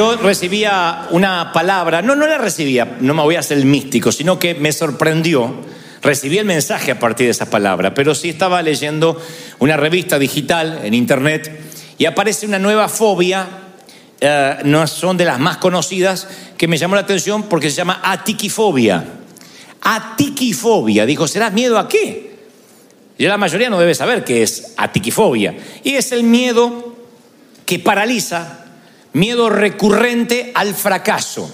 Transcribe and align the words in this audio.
yo 0.00 0.16
recibía 0.16 1.08
una 1.10 1.52
palabra, 1.52 2.00
no, 2.00 2.14
no 2.14 2.26
la 2.26 2.38
recibía, 2.38 2.96
no 3.02 3.12
me 3.12 3.20
voy 3.20 3.36
a 3.36 3.40
hacer 3.40 3.58
el 3.58 3.66
místico, 3.66 4.10
sino 4.10 4.38
que 4.38 4.54
me 4.54 4.72
sorprendió. 4.72 5.54
Recibí 6.00 6.38
el 6.38 6.46
mensaje 6.46 6.92
a 6.92 6.98
partir 6.98 7.26
de 7.26 7.32
esa 7.32 7.50
palabra, 7.50 7.92
pero 7.92 8.14
sí 8.14 8.30
estaba 8.30 8.62
leyendo 8.62 9.20
una 9.58 9.76
revista 9.76 10.18
digital 10.18 10.80
en 10.84 10.94
internet 10.94 11.50
y 11.98 12.06
aparece 12.06 12.46
una 12.46 12.58
nueva 12.58 12.88
fobia, 12.88 13.46
eh, 14.18 14.56
no 14.64 14.86
son 14.86 15.18
de 15.18 15.26
las 15.26 15.38
más 15.38 15.58
conocidas, 15.58 16.26
que 16.56 16.66
me 16.66 16.78
llamó 16.78 16.94
la 16.94 17.02
atención 17.02 17.42
porque 17.42 17.68
se 17.68 17.76
llama 17.76 18.00
atiquifobia. 18.02 19.04
Atiquifobia, 19.82 21.04
dijo, 21.04 21.28
¿será 21.28 21.50
miedo 21.50 21.78
a 21.78 21.86
qué? 21.86 22.38
Y 23.18 23.26
la 23.26 23.36
mayoría 23.36 23.68
no 23.68 23.78
debe 23.78 23.94
saber 23.94 24.24
qué 24.24 24.42
es 24.42 24.72
atiquifobia. 24.78 25.58
Y 25.84 25.96
es 25.96 26.10
el 26.12 26.22
miedo 26.22 26.96
que 27.66 27.78
paraliza, 27.78 28.60
miedo 29.12 29.50
recurrente 29.50 30.52
al 30.54 30.74
fracaso. 30.74 31.50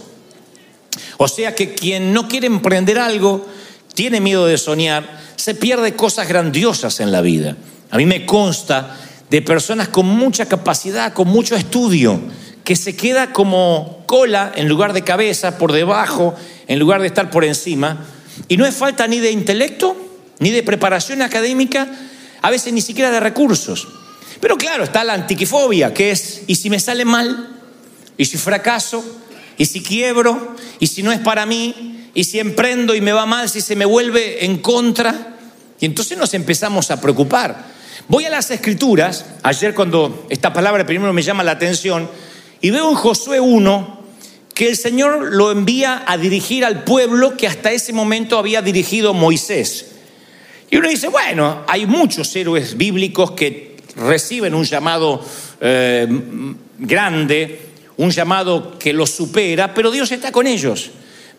O 1.18 1.28
sea 1.28 1.54
que 1.54 1.74
quien 1.74 2.12
no 2.12 2.28
quiere 2.28 2.46
emprender 2.46 2.98
algo, 2.98 3.46
tiene 3.94 4.20
miedo 4.20 4.46
de 4.46 4.58
soñar, 4.58 5.20
se 5.36 5.54
pierde 5.54 5.94
cosas 5.94 6.28
grandiosas 6.28 7.00
en 7.00 7.12
la 7.12 7.20
vida. 7.20 7.56
A 7.90 7.96
mí 7.96 8.06
me 8.06 8.26
consta 8.26 8.96
de 9.30 9.42
personas 9.42 9.88
con 9.88 10.06
mucha 10.06 10.46
capacidad, 10.46 11.12
con 11.12 11.28
mucho 11.28 11.56
estudio, 11.56 12.20
que 12.64 12.76
se 12.76 12.96
queda 12.96 13.32
como 13.32 14.02
cola 14.06 14.52
en 14.54 14.68
lugar 14.68 14.92
de 14.92 15.02
cabeza, 15.02 15.56
por 15.58 15.72
debajo, 15.72 16.34
en 16.66 16.78
lugar 16.78 17.00
de 17.00 17.06
estar 17.06 17.30
por 17.30 17.44
encima. 17.44 18.04
Y 18.48 18.56
no 18.56 18.66
es 18.66 18.74
falta 18.74 19.06
ni 19.06 19.18
de 19.18 19.30
intelecto, 19.30 19.96
ni 20.40 20.50
de 20.50 20.62
preparación 20.62 21.22
académica, 21.22 21.88
a 22.42 22.50
veces 22.50 22.72
ni 22.72 22.82
siquiera 22.82 23.10
de 23.10 23.20
recursos. 23.20 23.88
Pero 24.40 24.56
claro, 24.56 24.84
está 24.84 25.04
la 25.04 25.14
antiquifobia, 25.14 25.94
que 25.94 26.10
es, 26.10 26.42
¿y 26.46 26.56
si 26.56 26.68
me 26.68 26.78
sale 26.78 27.04
mal? 27.04 27.55
¿Y 28.16 28.24
si 28.24 28.38
fracaso? 28.38 29.04
¿Y 29.58 29.66
si 29.66 29.82
quiebro? 29.82 30.56
¿Y 30.80 30.86
si 30.86 31.02
no 31.02 31.12
es 31.12 31.20
para 31.20 31.46
mí? 31.46 32.10
¿Y 32.14 32.24
si 32.24 32.38
emprendo 32.38 32.94
y 32.94 33.00
me 33.00 33.12
va 33.12 33.26
mal? 33.26 33.48
¿Si 33.48 33.60
se 33.60 33.76
me 33.76 33.84
vuelve 33.84 34.44
en 34.44 34.58
contra? 34.58 35.36
Y 35.80 35.86
entonces 35.86 36.16
nos 36.16 36.32
empezamos 36.34 36.90
a 36.90 37.00
preocupar. 37.00 37.66
Voy 38.08 38.24
a 38.24 38.30
las 38.30 38.50
escrituras, 38.50 39.26
ayer 39.42 39.74
cuando 39.74 40.26
esta 40.30 40.52
palabra 40.52 40.86
primero 40.86 41.12
me 41.12 41.22
llama 41.22 41.42
la 41.42 41.52
atención, 41.52 42.08
y 42.60 42.70
veo 42.70 42.88
en 42.88 42.94
Josué 42.94 43.40
1 43.40 43.96
que 44.54 44.70
el 44.70 44.76
Señor 44.76 45.34
lo 45.34 45.50
envía 45.50 46.04
a 46.06 46.16
dirigir 46.16 46.64
al 46.64 46.84
pueblo 46.84 47.36
que 47.36 47.46
hasta 47.46 47.72
ese 47.72 47.92
momento 47.92 48.38
había 48.38 48.62
dirigido 48.62 49.12
Moisés. 49.12 49.86
Y 50.70 50.78
uno 50.78 50.88
dice, 50.88 51.08
bueno, 51.08 51.62
hay 51.68 51.84
muchos 51.86 52.34
héroes 52.34 52.76
bíblicos 52.76 53.32
que 53.32 53.76
reciben 53.96 54.54
un 54.54 54.64
llamado 54.64 55.22
eh, 55.60 56.08
grande, 56.78 57.65
un 57.96 58.10
llamado 58.10 58.78
que 58.78 58.92
los 58.92 59.10
supera, 59.10 59.74
pero 59.74 59.90
Dios 59.90 60.12
está 60.12 60.32
con 60.32 60.46
ellos. 60.46 60.90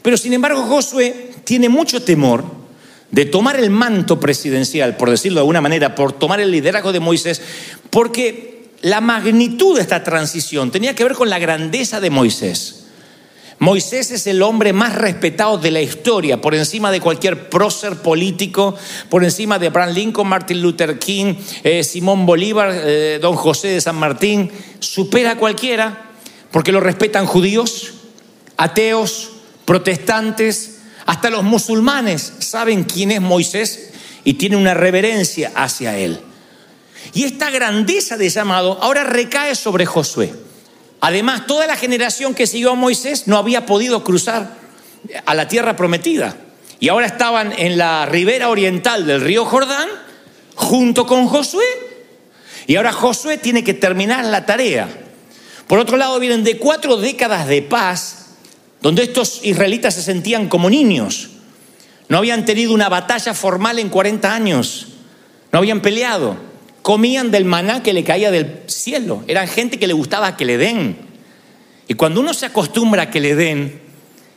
Pero 0.02 0.18
sin 0.18 0.34
embargo 0.34 0.64
Josué 0.64 1.32
tiene 1.44 1.70
mucho 1.70 2.02
temor 2.02 2.44
de 3.12 3.26
tomar 3.26 3.60
el 3.60 3.70
manto 3.70 4.20
presidencial, 4.20 4.98
por 4.98 5.10
decirlo 5.10 5.36
de 5.36 5.42
alguna 5.42 5.62
manera, 5.62 5.96
por 5.96 6.14
tomar 6.14 6.40
el 6.40 6.52
liderazgo 6.52 6.92
de 6.92 7.00
Moisés, 7.00 7.42
porque 7.90 8.70
la 8.82 9.02
magnitud 9.02 9.76
de 9.76 9.82
esta 9.82 10.04
transición 10.04 10.72
tenía 10.72 10.96
que 10.96 11.04
ver 11.04 11.14
con 11.14 11.30
la 11.30 11.40
grandeza 11.40 12.00
de 12.00 12.10
Moisés. 12.10 12.84
Moisés 13.60 14.12
es 14.12 14.28
el 14.28 14.44
hombre 14.44 14.72
más 14.72 14.94
respetado 14.94 15.58
de 15.58 15.72
la 15.72 15.82
historia, 15.82 16.40
por 16.40 16.54
encima 16.54 16.92
de 16.92 17.02
cualquier 17.02 17.50
prócer 17.50 17.96
político, 17.96 18.76
por 19.10 19.24
encima 19.24 19.58
de 19.58 19.68
Abraham 19.68 19.96
Lincoln, 19.96 20.28
Martin 20.28 20.62
Luther 20.62 21.00
King, 21.00 21.34
eh, 21.64 21.84
Simón 21.84 22.28
Bolívar, 22.28 22.70
eh, 22.72 23.18
Don 23.20 23.36
José 23.36 23.70
de 23.70 23.82
San 23.82 23.96
Martín. 23.96 24.52
Supera 24.80 25.32
a 25.32 25.38
cualquiera, 25.38 26.07
porque 26.58 26.72
lo 26.72 26.80
respetan 26.80 27.28
judíos, 27.28 27.94
ateos, 28.58 29.30
protestantes, 29.64 30.80
hasta 31.06 31.30
los 31.30 31.44
musulmanes 31.44 32.34
saben 32.40 32.84
quién 32.84 33.12
es 33.12 33.22
Moisés 33.22 33.92
y 34.24 34.34
tienen 34.34 34.58
una 34.58 34.74
reverencia 34.74 35.52
hacia 35.54 36.00
él. 36.00 36.20
Y 37.14 37.26
esta 37.26 37.52
grandeza 37.52 38.18
de 38.18 38.28
llamado 38.32 38.80
ahora 38.82 39.04
recae 39.04 39.54
sobre 39.54 39.86
Josué. 39.86 40.34
Además, 41.00 41.46
toda 41.46 41.68
la 41.68 41.76
generación 41.76 42.34
que 42.34 42.48
siguió 42.48 42.72
a 42.72 42.76
Moisés 42.76 43.28
no 43.28 43.38
había 43.38 43.68
podido 43.68 44.04
cruzar 44.04 44.58
a 45.28 45.36
la 45.36 45.48
tierra 45.48 45.76
prometida. 45.76 46.38
Y 46.80 46.90
ahora 46.90 47.06
estaban 47.06 47.54
en 47.56 47.78
la 47.78 48.08
ribera 48.08 48.50
oriental 48.50 49.06
del 49.06 49.22
río 49.22 49.46
Jordán 49.46 49.90
junto 50.56 51.06
con 51.06 51.28
Josué. 51.28 51.68
Y 52.66 52.78
ahora 52.78 52.94
Josué 52.94 53.38
tiene 53.38 53.64
que 53.64 53.76
terminar 53.76 54.26
la 54.26 54.48
tarea. 54.48 55.04
Por 55.68 55.80
otro 55.80 55.98
lado, 55.98 56.20
vienen 56.20 56.44
de 56.44 56.58
cuatro 56.58 56.98
décadas 56.98 57.48
de 57.48 57.62
paz, 57.62 58.28
donde 58.82 59.04
estos 59.04 59.42
israelitas 59.44 59.96
se 59.96 60.02
sentían 60.02 60.48
como 60.48 60.70
niños. 60.70 61.30
No 62.10 62.18
habían 62.18 62.46
tenido 62.46 62.74
una 62.74 62.90
batalla 62.90 63.34
formal 63.34 63.80
en 63.80 63.90
40 63.90 64.34
años. 64.34 64.88
No 65.52 65.60
habían 65.60 65.82
peleado 65.82 66.48
comían 66.88 67.32
del 67.32 67.44
maná 67.44 67.84
que 67.84 67.92
le 67.92 68.06
caía 68.06 68.32
del 68.32 68.62
cielo. 68.68 69.22
Eran 69.28 69.50
gente 69.50 69.78
que 69.78 69.88
le 69.88 69.94
gustaba 69.94 70.38
que 70.38 70.46
le 70.46 70.58
den. 70.58 70.96
Y 71.86 71.96
cuando 71.96 72.22
uno 72.22 72.34
se 72.34 72.46
acostumbra 72.46 73.02
a 73.02 73.10
que 73.10 73.20
le 73.20 73.36
den, 73.36 73.82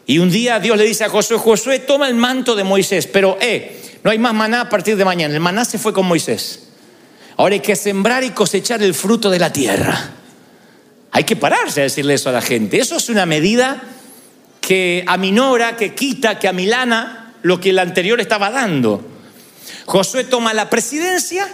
y 0.05 0.19
un 0.19 0.33
día 0.33 0.59
Dios 0.59 0.77
le 0.77 0.83
dice 0.83 1.05
a 1.05 1.09
Josué, 1.09 1.39
Josué, 1.39 1.79
toma 1.79 2.09
el 2.09 2.17
manto 2.17 2.57
de 2.57 2.65
Moisés, 2.65 3.07
pero, 3.07 3.39
eh, 3.41 4.01
no 4.03 4.11
hay 4.11 4.19
más 4.19 4.35
maná 4.35 4.63
a 4.63 4.69
partir 4.69 4.97
de 4.97 5.05
mañana. 5.05 5.33
El 5.33 5.39
maná 5.39 5.65
se 5.65 5.79
fue 5.79 5.93
con 5.93 6.07
Moisés. 6.07 6.71
Ahora 7.37 7.53
hay 7.53 7.61
que 7.61 7.77
sembrar 7.77 8.25
y 8.25 8.31
cosechar 8.31 8.83
el 8.83 8.95
fruto 8.95 9.31
de 9.31 9.39
la 9.39 9.53
tierra. 9.53 10.15
Hay 11.13 11.25
que 11.25 11.37
pararse 11.37 11.81
a 11.81 11.85
decirle 11.85 12.15
eso 12.15 12.29
a 12.29 12.33
la 12.33 12.43
gente. 12.43 12.79
Eso 12.79 12.97
es 12.97 13.09
una 13.09 13.27
medida 13.27 13.83
que 14.61 15.05
aminora, 15.07 15.77
que 15.77 15.95
quita, 15.95 16.39
que 16.39 16.49
amilana 16.49 17.35
lo 17.43 17.61
que 17.61 17.71
el 17.71 17.79
anterior 17.79 18.21
estaba 18.21 18.51
dando. 18.51 19.05
Josué 19.87 20.25
toma 20.25 20.55
la 20.55 20.71
presidencia 20.71 21.49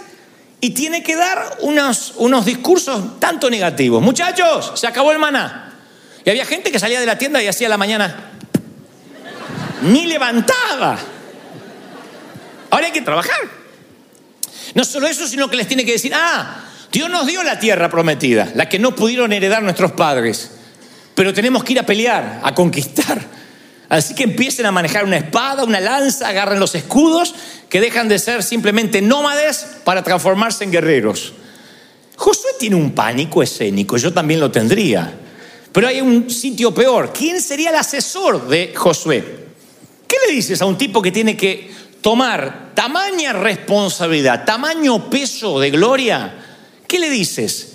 y 0.61 0.71
tiene 0.71 1.03
que 1.03 1.15
dar 1.15 1.57
unos, 1.61 2.13
unos 2.17 2.45
discursos 2.45 3.19
tanto 3.19 3.49
negativos. 3.49 4.01
Muchachos, 4.01 4.73
se 4.75 4.87
acabó 4.87 5.11
el 5.11 5.19
maná. 5.19 5.73
Y 6.23 6.29
había 6.29 6.45
gente 6.45 6.71
que 6.71 6.79
salía 6.79 6.99
de 6.99 7.05
la 7.05 7.17
tienda 7.17 7.41
y 7.41 7.47
hacía 7.47 7.69
la 7.69 7.77
mañana. 7.77 8.31
Ni 9.81 10.07
levantaba. 10.07 10.97
Ahora 12.69 12.85
hay 12.85 12.91
que 12.91 13.01
trabajar. 13.01 13.39
No 14.75 14.83
solo 14.83 15.07
eso, 15.07 15.27
sino 15.27 15.49
que 15.49 15.55
les 15.55 15.67
tiene 15.67 15.85
que 15.85 15.93
decir, 15.93 16.13
ah, 16.13 16.63
Dios 16.91 17.09
nos 17.09 17.27
dio 17.27 17.43
la 17.43 17.59
tierra 17.59 17.89
prometida, 17.89 18.51
la 18.55 18.69
que 18.69 18.79
no 18.79 18.95
pudieron 18.95 19.33
heredar 19.33 19.61
nuestros 19.61 19.91
padres. 19.91 20.51
Pero 21.15 21.33
tenemos 21.33 21.63
que 21.63 21.73
ir 21.73 21.79
a 21.79 21.85
pelear, 21.85 22.41
a 22.43 22.53
conquistar. 22.53 23.19
Así 23.89 24.13
que 24.13 24.23
empiecen 24.23 24.65
a 24.65 24.71
manejar 24.71 25.05
una 25.05 25.17
espada, 25.17 25.63
una 25.63 25.79
lanza, 25.79 26.27
agarren 26.27 26.59
los 26.59 26.75
escudos, 26.75 27.33
que 27.69 27.81
dejan 27.81 28.07
de 28.07 28.19
ser 28.19 28.43
simplemente 28.43 29.01
nómades 29.01 29.65
para 29.83 30.03
transformarse 30.03 30.63
en 30.63 30.71
guerreros. 30.71 31.33
Josué 32.15 32.51
tiene 32.59 32.75
un 32.75 32.91
pánico 32.91 33.41
escénico, 33.43 33.97
yo 33.97 34.11
también 34.11 34.39
lo 34.39 34.51
tendría. 34.51 35.13
Pero 35.71 35.87
hay 35.87 36.01
un 36.01 36.29
sitio 36.29 36.73
peor. 36.73 37.13
¿Quién 37.13 37.41
sería 37.41 37.69
el 37.69 37.75
asesor 37.75 38.47
de 38.47 38.73
Josué? 38.75 39.47
¿Qué 40.07 40.15
le 40.25 40.33
dices 40.33 40.61
a 40.61 40.65
un 40.65 40.77
tipo 40.77 41.01
que 41.01 41.11
tiene 41.11 41.37
que 41.37 41.71
tomar 42.01 42.71
tamaña 42.73 43.33
responsabilidad, 43.33 44.45
tamaño 44.45 45.09
peso 45.09 45.59
de 45.59 45.69
gloria? 45.69 46.46
¿Qué 46.87 46.99
le 46.99 47.09
dices? 47.09 47.73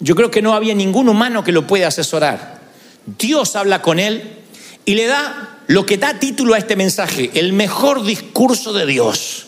Yo 0.00 0.14
creo 0.14 0.30
que 0.30 0.42
no 0.42 0.54
había 0.54 0.74
ningún 0.74 1.08
humano 1.08 1.44
que 1.44 1.52
lo 1.52 1.66
pueda 1.66 1.88
asesorar. 1.88 2.60
Dios 3.18 3.56
habla 3.56 3.82
con 3.82 3.98
él 3.98 4.38
y 4.84 4.94
le 4.94 5.06
da 5.06 5.60
lo 5.66 5.86
que 5.86 5.98
da 5.98 6.18
título 6.18 6.54
a 6.54 6.58
este 6.58 6.76
mensaje, 6.76 7.30
el 7.34 7.52
mejor 7.52 8.04
discurso 8.04 8.72
de 8.72 8.86
Dios. 8.86 9.46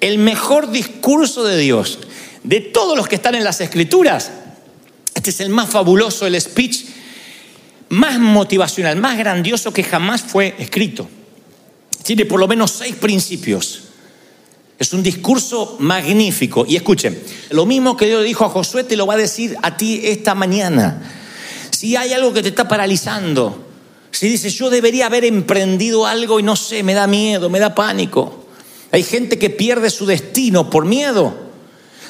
El 0.00 0.18
mejor 0.18 0.70
discurso 0.70 1.44
de 1.44 1.56
Dios. 1.58 2.00
De 2.42 2.60
todos 2.60 2.96
los 2.96 3.06
que 3.06 3.14
están 3.14 3.36
en 3.36 3.44
las 3.44 3.60
escrituras, 3.60 4.32
este 5.14 5.30
es 5.30 5.40
el 5.40 5.50
más 5.50 5.70
fabuloso, 5.70 6.26
el 6.26 6.40
speech 6.40 6.86
más 7.88 8.18
motivacional, 8.18 8.96
más 8.96 9.16
grandioso 9.16 9.72
que 9.72 9.84
jamás 9.84 10.22
fue 10.22 10.56
escrito. 10.58 11.08
Tiene 12.02 12.24
por 12.24 12.40
lo 12.40 12.48
menos 12.48 12.72
seis 12.72 12.96
principios. 12.96 13.91
Es 14.82 14.92
un 14.92 15.04
discurso 15.04 15.76
magnífico. 15.78 16.66
Y 16.66 16.74
escuchen, 16.74 17.22
lo 17.50 17.66
mismo 17.66 17.96
que 17.96 18.06
Dios 18.06 18.24
dijo 18.24 18.44
a 18.44 18.48
Josué 18.48 18.82
te 18.82 18.96
lo 18.96 19.06
va 19.06 19.14
a 19.14 19.16
decir 19.16 19.56
a 19.62 19.76
ti 19.76 20.00
esta 20.02 20.34
mañana. 20.34 21.08
Si 21.70 21.94
hay 21.94 22.12
algo 22.12 22.32
que 22.32 22.42
te 22.42 22.48
está 22.48 22.66
paralizando, 22.66 23.64
si 24.10 24.26
dices 24.26 24.54
yo 24.54 24.70
debería 24.70 25.06
haber 25.06 25.24
emprendido 25.24 26.04
algo 26.04 26.40
y 26.40 26.42
no 26.42 26.56
sé, 26.56 26.82
me 26.82 26.94
da 26.94 27.06
miedo, 27.06 27.48
me 27.48 27.60
da 27.60 27.76
pánico. 27.76 28.44
Hay 28.90 29.04
gente 29.04 29.38
que 29.38 29.50
pierde 29.50 29.88
su 29.88 30.04
destino 30.04 30.68
por 30.68 30.84
miedo. 30.84 31.32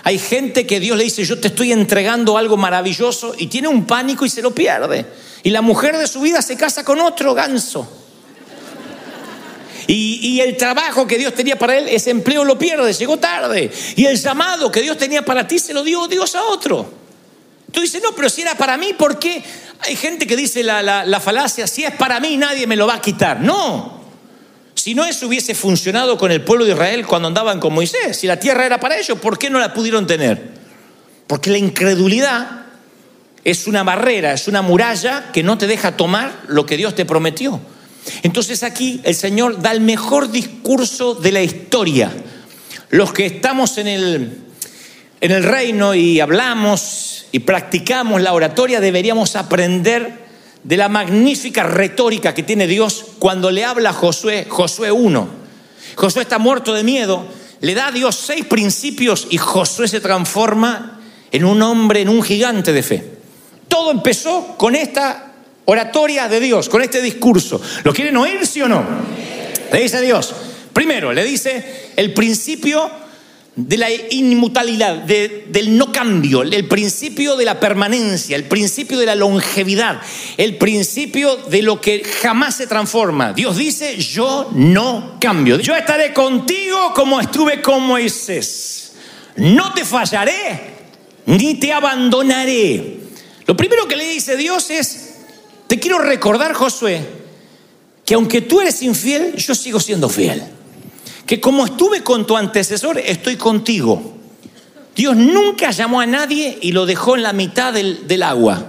Hay 0.04 0.18
gente 0.18 0.66
que 0.66 0.80
Dios 0.80 0.96
le 0.96 1.04
dice 1.04 1.26
yo 1.26 1.38
te 1.38 1.48
estoy 1.48 1.72
entregando 1.72 2.38
algo 2.38 2.56
maravilloso 2.56 3.34
y 3.36 3.48
tiene 3.48 3.68
un 3.68 3.84
pánico 3.84 4.24
y 4.24 4.30
se 4.30 4.40
lo 4.40 4.54
pierde. 4.54 5.04
Y 5.42 5.50
la 5.50 5.60
mujer 5.60 5.98
de 5.98 6.06
su 6.06 6.22
vida 6.22 6.40
se 6.40 6.56
casa 6.56 6.86
con 6.86 7.02
otro 7.02 7.34
ganso. 7.34 8.01
Y, 9.94 10.40
el 10.40 10.56
trabajo 10.56 11.06
que 11.06 11.18
Dios 11.18 11.34
tenía 11.34 11.58
para 11.58 11.76
él, 11.76 11.86
ese 11.88 12.10
empleo 12.10 12.44
lo 12.44 12.58
pierde, 12.58 12.92
llegó 12.94 13.18
tarde. 13.18 13.70
Y 13.94 14.06
el 14.06 14.16
llamado 14.16 14.72
que 14.72 14.80
Dios 14.80 14.96
tenía 14.96 15.22
para 15.22 15.46
ti 15.46 15.58
se 15.58 15.74
lo 15.74 15.84
dio 15.84 16.08
Dios 16.08 16.34
a 16.34 16.44
otro. 16.44 16.90
Tú 17.70 17.82
dices, 17.82 18.02
no, 18.02 18.12
pero 18.12 18.30
si 18.30 18.40
era 18.40 18.54
para 18.54 18.78
mí, 18.78 18.94
¿por 18.94 19.18
qué? 19.18 19.42
Hay 19.80 19.96
gente 19.96 20.26
que 20.26 20.34
dice 20.34 20.62
la, 20.62 21.04
la 21.04 21.20
falacia, 21.20 21.66
si 21.66 21.84
es 21.84 21.92
para 21.92 22.20
mí 22.20 22.38
nadie 22.38 22.66
me 22.66 22.76
lo 22.76 22.86
va 22.86 22.94
a 22.94 23.00
quitar. 23.02 23.40
No. 23.40 24.00
Si 24.74 24.94
no 24.94 25.04
eso 25.04 25.26
hubiese 25.26 25.54
funcionado 25.54 26.16
con 26.16 26.32
el 26.32 26.42
pueblo 26.42 26.64
de 26.64 26.72
Israel 26.72 27.06
cuando 27.06 27.28
andaban 27.28 27.60
con 27.60 27.74
Moisés, 27.74 28.16
si 28.16 28.26
la 28.26 28.40
tierra 28.40 28.64
era 28.64 28.80
para 28.80 28.96
ellos, 28.96 29.18
¿por 29.18 29.38
qué 29.38 29.50
no 29.50 29.58
la 29.58 29.74
pudieron 29.74 30.06
tener? 30.06 30.52
Porque 31.26 31.50
la 31.50 31.58
incredulidad 31.58 32.66
es 33.44 33.66
una 33.66 33.82
barrera, 33.82 34.32
es 34.32 34.48
una 34.48 34.62
muralla 34.62 35.30
que 35.32 35.42
no 35.42 35.58
te 35.58 35.66
deja 35.66 35.96
tomar 35.98 36.32
lo 36.48 36.64
que 36.64 36.78
Dios 36.78 36.94
te 36.94 37.04
prometió. 37.04 37.60
Entonces 38.22 38.62
aquí 38.62 39.00
el 39.04 39.14
Señor 39.14 39.60
da 39.60 39.72
el 39.72 39.80
mejor 39.80 40.30
discurso 40.30 41.14
de 41.14 41.32
la 41.32 41.42
historia. 41.42 42.12
Los 42.90 43.12
que 43.12 43.26
estamos 43.26 43.78
en 43.78 43.86
el, 43.86 44.38
en 45.20 45.30
el 45.30 45.42
reino 45.42 45.94
y 45.94 46.20
hablamos 46.20 47.26
y 47.32 47.40
practicamos 47.40 48.20
la 48.20 48.34
oratoria 48.34 48.80
deberíamos 48.80 49.36
aprender 49.36 50.22
de 50.62 50.76
la 50.76 50.88
magnífica 50.88 51.64
retórica 51.64 52.34
que 52.34 52.42
tiene 52.42 52.66
Dios 52.66 53.04
cuando 53.18 53.50
le 53.50 53.64
habla 53.64 53.90
a 53.90 53.94
Josué, 53.94 54.46
Josué 54.48 54.92
1. 54.92 55.28
Josué 55.96 56.22
está 56.22 56.38
muerto 56.38 56.72
de 56.72 56.84
miedo, 56.84 57.26
le 57.60 57.74
da 57.74 57.88
a 57.88 57.92
Dios 57.92 58.16
seis 58.16 58.44
principios 58.44 59.26
y 59.30 59.38
Josué 59.38 59.88
se 59.88 60.00
transforma 60.00 61.00
en 61.30 61.44
un 61.44 61.62
hombre, 61.62 62.02
en 62.02 62.08
un 62.08 62.22
gigante 62.22 62.72
de 62.72 62.82
fe. 62.82 63.04
Todo 63.68 63.90
empezó 63.90 64.56
con 64.58 64.76
esta 64.76 65.31
oratoria 65.64 66.28
de 66.28 66.40
Dios, 66.40 66.68
con 66.68 66.82
este 66.82 67.00
discurso. 67.00 67.60
¿Lo 67.84 67.92
quieren 67.92 68.16
oír, 68.16 68.46
sí 68.46 68.62
o 68.62 68.68
no? 68.68 68.84
Le 69.72 69.80
dice 69.80 70.00
Dios. 70.00 70.34
Primero, 70.72 71.12
le 71.12 71.24
dice 71.24 71.92
el 71.96 72.12
principio 72.14 72.90
de 73.54 73.76
la 73.76 73.88
inmutabilidad, 74.10 74.96
del 74.96 75.76
no 75.76 75.92
cambio, 75.92 76.42
el 76.42 76.66
principio 76.68 77.36
de 77.36 77.44
la 77.44 77.60
permanencia, 77.60 78.34
el 78.34 78.44
principio 78.44 78.98
de 78.98 79.04
la 79.04 79.14
longevidad, 79.14 80.00
el 80.38 80.56
principio 80.56 81.36
de 81.36 81.60
lo 81.60 81.78
que 81.80 82.02
jamás 82.02 82.56
se 82.56 82.66
transforma. 82.66 83.34
Dios 83.34 83.58
dice, 83.58 83.98
yo 83.98 84.50
no 84.54 85.18
cambio. 85.20 85.58
Yo 85.60 85.76
estaré 85.76 86.14
contigo 86.14 86.92
como 86.94 87.20
estuve 87.20 87.60
con 87.60 87.82
Moisés. 87.82 88.92
No 89.36 89.74
te 89.74 89.84
fallaré, 89.84 90.60
ni 91.26 91.54
te 91.54 91.72
abandonaré. 91.72 93.00
Lo 93.46 93.56
primero 93.56 93.86
que 93.86 93.96
le 93.96 94.08
dice 94.08 94.36
Dios 94.36 94.70
es, 94.70 95.11
te 95.72 95.80
quiero 95.80 96.00
recordar, 96.00 96.52
Josué, 96.52 97.00
que 98.04 98.12
aunque 98.12 98.42
tú 98.42 98.60
eres 98.60 98.82
infiel, 98.82 99.34
yo 99.36 99.54
sigo 99.54 99.80
siendo 99.80 100.10
fiel. 100.10 100.42
Que 101.24 101.40
como 101.40 101.64
estuve 101.64 102.02
con 102.02 102.26
tu 102.26 102.36
antecesor, 102.36 102.98
estoy 102.98 103.36
contigo. 103.36 104.12
Dios 104.94 105.16
nunca 105.16 105.70
llamó 105.70 106.02
a 106.02 106.04
nadie 106.04 106.58
y 106.60 106.72
lo 106.72 106.84
dejó 106.84 107.16
en 107.16 107.22
la 107.22 107.32
mitad 107.32 107.72
del, 107.72 108.06
del 108.06 108.22
agua. 108.22 108.66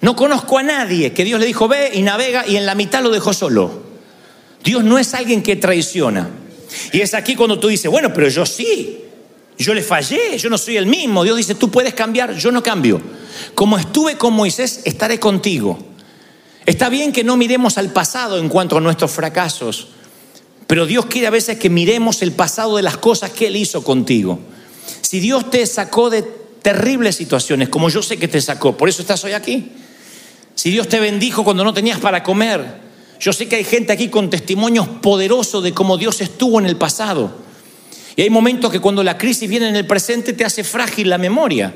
No 0.00 0.16
conozco 0.16 0.58
a 0.58 0.64
nadie 0.64 1.12
que 1.12 1.22
Dios 1.22 1.38
le 1.38 1.46
dijo, 1.46 1.68
ve 1.68 1.92
y 1.94 2.02
navega 2.02 2.48
y 2.48 2.56
en 2.56 2.66
la 2.66 2.74
mitad 2.74 3.00
lo 3.00 3.10
dejó 3.10 3.32
solo. 3.32 3.84
Dios 4.64 4.82
no 4.82 4.98
es 4.98 5.14
alguien 5.14 5.40
que 5.40 5.54
traiciona. 5.54 6.30
Y 6.92 7.00
es 7.00 7.14
aquí 7.14 7.36
cuando 7.36 7.60
tú 7.60 7.68
dices, 7.68 7.88
bueno, 7.88 8.12
pero 8.12 8.28
yo 8.28 8.44
sí, 8.44 8.98
yo 9.56 9.72
le 9.72 9.82
fallé, 9.82 10.36
yo 10.36 10.50
no 10.50 10.58
soy 10.58 10.78
el 10.78 10.86
mismo. 10.86 11.22
Dios 11.22 11.36
dice, 11.36 11.54
tú 11.54 11.70
puedes 11.70 11.94
cambiar, 11.94 12.34
yo 12.34 12.50
no 12.50 12.60
cambio. 12.60 13.00
Como 13.54 13.78
estuve 13.78 14.16
con 14.16 14.32
Moisés, 14.32 14.80
estaré 14.84 15.20
contigo. 15.20 15.91
Está 16.66 16.88
bien 16.88 17.12
que 17.12 17.24
no 17.24 17.36
miremos 17.36 17.78
al 17.78 17.92
pasado 17.92 18.38
en 18.38 18.48
cuanto 18.48 18.76
a 18.76 18.80
nuestros 18.80 19.10
fracasos, 19.10 19.88
pero 20.66 20.86
Dios 20.86 21.06
quiere 21.06 21.26
a 21.26 21.30
veces 21.30 21.58
que 21.58 21.68
miremos 21.68 22.22
el 22.22 22.32
pasado 22.32 22.76
de 22.76 22.82
las 22.82 22.96
cosas 22.96 23.30
que 23.30 23.48
Él 23.48 23.56
hizo 23.56 23.82
contigo. 23.82 24.38
Si 25.00 25.20
Dios 25.20 25.50
te 25.50 25.66
sacó 25.66 26.08
de 26.08 26.22
terribles 26.62 27.16
situaciones, 27.16 27.68
como 27.68 27.88
yo 27.88 28.02
sé 28.02 28.16
que 28.16 28.28
te 28.28 28.40
sacó, 28.40 28.76
por 28.76 28.88
eso 28.88 29.02
estás 29.02 29.22
hoy 29.24 29.32
aquí. 29.32 29.72
Si 30.54 30.70
Dios 30.70 30.88
te 30.88 31.00
bendijo 31.00 31.44
cuando 31.44 31.64
no 31.64 31.74
tenías 31.74 31.98
para 31.98 32.22
comer, 32.22 32.80
yo 33.20 33.32
sé 33.32 33.48
que 33.48 33.56
hay 33.56 33.64
gente 33.64 33.92
aquí 33.92 34.08
con 34.08 34.30
testimonios 34.30 34.86
poderosos 34.88 35.62
de 35.62 35.72
cómo 35.72 35.96
Dios 35.98 36.20
estuvo 36.20 36.58
en 36.60 36.66
el 36.66 36.76
pasado. 36.76 37.32
Y 38.16 38.22
hay 38.22 38.30
momentos 38.30 38.70
que 38.70 38.80
cuando 38.80 39.02
la 39.02 39.18
crisis 39.18 39.48
viene 39.48 39.68
en 39.68 39.76
el 39.76 39.86
presente 39.86 40.32
te 40.32 40.44
hace 40.44 40.64
frágil 40.64 41.08
la 41.08 41.18
memoria. 41.18 41.74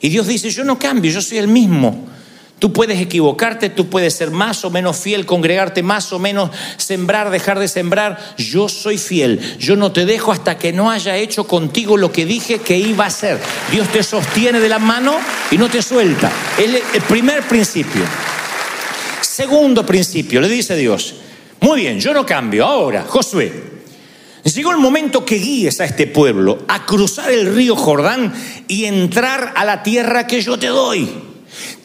Y 0.00 0.08
Dios 0.08 0.26
dice, 0.26 0.50
yo 0.50 0.64
no 0.64 0.78
cambio, 0.78 1.10
yo 1.10 1.20
soy 1.20 1.38
el 1.38 1.48
mismo. 1.48 2.06
Tú 2.60 2.74
puedes 2.74 3.00
equivocarte, 3.00 3.70
tú 3.70 3.88
puedes 3.88 4.14
ser 4.14 4.30
más 4.30 4.66
o 4.66 4.70
menos 4.70 4.98
fiel, 4.98 5.24
congregarte 5.24 5.82
más 5.82 6.12
o 6.12 6.18
menos, 6.18 6.50
sembrar, 6.76 7.30
dejar 7.30 7.58
de 7.58 7.68
sembrar. 7.68 8.34
Yo 8.36 8.68
soy 8.68 8.98
fiel. 8.98 9.40
Yo 9.58 9.76
no 9.76 9.92
te 9.92 10.04
dejo 10.04 10.30
hasta 10.30 10.58
que 10.58 10.70
no 10.70 10.90
haya 10.90 11.16
hecho 11.16 11.44
contigo 11.44 11.96
lo 11.96 12.12
que 12.12 12.26
dije 12.26 12.58
que 12.58 12.76
iba 12.76 13.04
a 13.04 13.08
hacer. 13.08 13.40
Dios 13.72 13.88
te 13.88 14.02
sostiene 14.02 14.60
de 14.60 14.68
la 14.68 14.78
mano 14.78 15.16
y 15.50 15.56
no 15.56 15.70
te 15.70 15.80
suelta. 15.80 16.30
Es 16.58 16.82
el 16.94 17.02
primer 17.08 17.48
principio. 17.48 18.02
Segundo 19.22 19.86
principio, 19.86 20.38
le 20.42 20.48
dice 20.50 20.76
Dios. 20.76 21.14
Muy 21.60 21.80
bien, 21.80 21.98
yo 21.98 22.12
no 22.12 22.26
cambio. 22.26 22.66
Ahora, 22.66 23.06
Josué, 23.08 23.70
Llegó 24.44 24.70
el 24.72 24.78
momento 24.78 25.24
que 25.24 25.36
guíes 25.36 25.80
a 25.80 25.84
este 25.84 26.06
pueblo 26.06 26.64
a 26.66 26.86
cruzar 26.86 27.30
el 27.30 27.54
río 27.54 27.76
Jordán 27.76 28.32
y 28.68 28.86
entrar 28.86 29.52
a 29.54 29.66
la 29.66 29.82
tierra 29.82 30.26
que 30.26 30.40
yo 30.40 30.58
te 30.58 30.68
doy. 30.68 31.29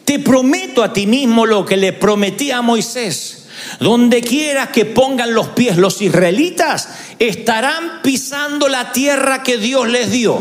Te 0.06 0.20
prometo 0.20 0.84
a 0.84 0.92
ti 0.92 1.04
mismo 1.08 1.44
lo 1.44 1.66
que 1.66 1.76
le 1.76 1.92
prometí 1.92 2.52
a 2.52 2.62
Moisés. 2.62 3.48
Donde 3.80 4.22
quiera 4.22 4.70
que 4.70 4.84
pongan 4.84 5.34
los 5.34 5.48
pies 5.48 5.76
los 5.76 6.00
israelitas, 6.00 6.88
estarán 7.18 8.02
pisando 8.02 8.68
la 8.68 8.92
tierra 8.92 9.42
que 9.42 9.58
Dios 9.58 9.88
les 9.88 10.12
dio. 10.12 10.40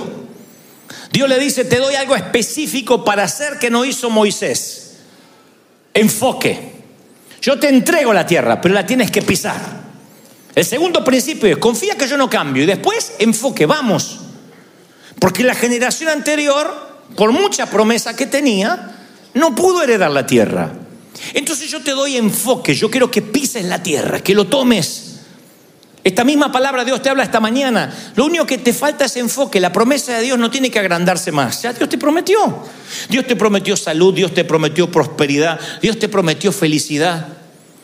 Dios 1.11 1.27
le 1.27 1.39
dice, 1.39 1.65
te 1.65 1.77
doy 1.77 1.95
algo 1.95 2.15
específico 2.15 3.03
para 3.03 3.23
hacer 3.23 3.57
que 3.57 3.71
no 3.71 3.85
hizo 3.85 4.11
Moisés. 4.11 4.97
Enfoque. 5.95 6.73
Yo 7.41 7.57
te 7.57 7.67
entrego 7.67 8.13
la 8.13 8.27
tierra, 8.27 8.61
pero 8.61 8.75
la 8.75 8.85
tienes 8.85 9.09
que 9.09 9.23
pisar. 9.23 9.59
El 10.53 10.63
segundo 10.63 11.03
principio 11.03 11.49
es, 11.49 11.57
confía 11.57 11.95
que 11.95 12.07
yo 12.07 12.17
no 12.17 12.29
cambio. 12.29 12.61
Y 12.61 12.67
después, 12.67 13.13
enfoque, 13.17 13.65
vamos. 13.65 14.19
Porque 15.17 15.43
la 15.43 15.55
generación 15.55 16.09
anterior, 16.09 17.01
por 17.15 17.31
mucha 17.31 17.65
promesa 17.65 18.15
que 18.15 18.27
tenía, 18.27 18.91
no 19.35 19.53
pudo 19.53 19.83
heredar 19.83 20.11
la 20.11 20.25
tierra. 20.25 20.71
Entonces 21.33 21.69
yo 21.69 21.81
te 21.81 21.91
doy 21.91 22.17
enfoque, 22.17 22.73
yo 22.73 22.89
quiero 22.89 23.09
que 23.11 23.21
pises 23.21 23.65
la 23.65 23.81
tierra, 23.83 24.21
que 24.21 24.33
lo 24.33 24.45
tomes. 24.45 25.11
Esta 26.03 26.23
misma 26.23 26.51
palabra 26.51 26.85
Dios 26.85 27.01
te 27.01 27.09
habla 27.09 27.23
esta 27.23 27.39
mañana. 27.39 27.91
Lo 28.15 28.25
único 28.25 28.45
que 28.45 28.59
te 28.59 28.73
falta 28.73 29.05
es 29.05 29.17
enfoque. 29.17 29.59
La 29.59 29.71
promesa 29.71 30.15
de 30.17 30.23
Dios 30.23 30.37
no 30.37 30.51
tiene 30.51 30.69
que 30.69 30.77
agrandarse 30.77 31.31
más. 31.31 31.63
Ya 31.63 31.73
Dios 31.73 31.89
te 31.89 31.97
prometió. 31.97 32.63
Dios 33.09 33.25
te 33.25 33.35
prometió 33.35 33.75
salud, 33.75 34.13
Dios 34.13 34.31
te 34.33 34.45
prometió 34.45 34.91
prosperidad, 34.91 35.59
Dios 35.81 35.97
te 35.97 36.07
prometió 36.07 36.51
felicidad. 36.51 37.27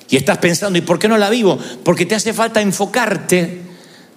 Y 0.08 0.18
estás 0.18 0.38
pensando, 0.38 0.78
¿y 0.78 0.82
por 0.82 1.00
qué 1.00 1.08
no 1.08 1.18
la 1.18 1.30
vivo? 1.32 1.58
Porque 1.84 2.06
te 2.06 2.14
hace 2.14 2.32
falta 2.32 2.62
enfocarte, 2.62 3.62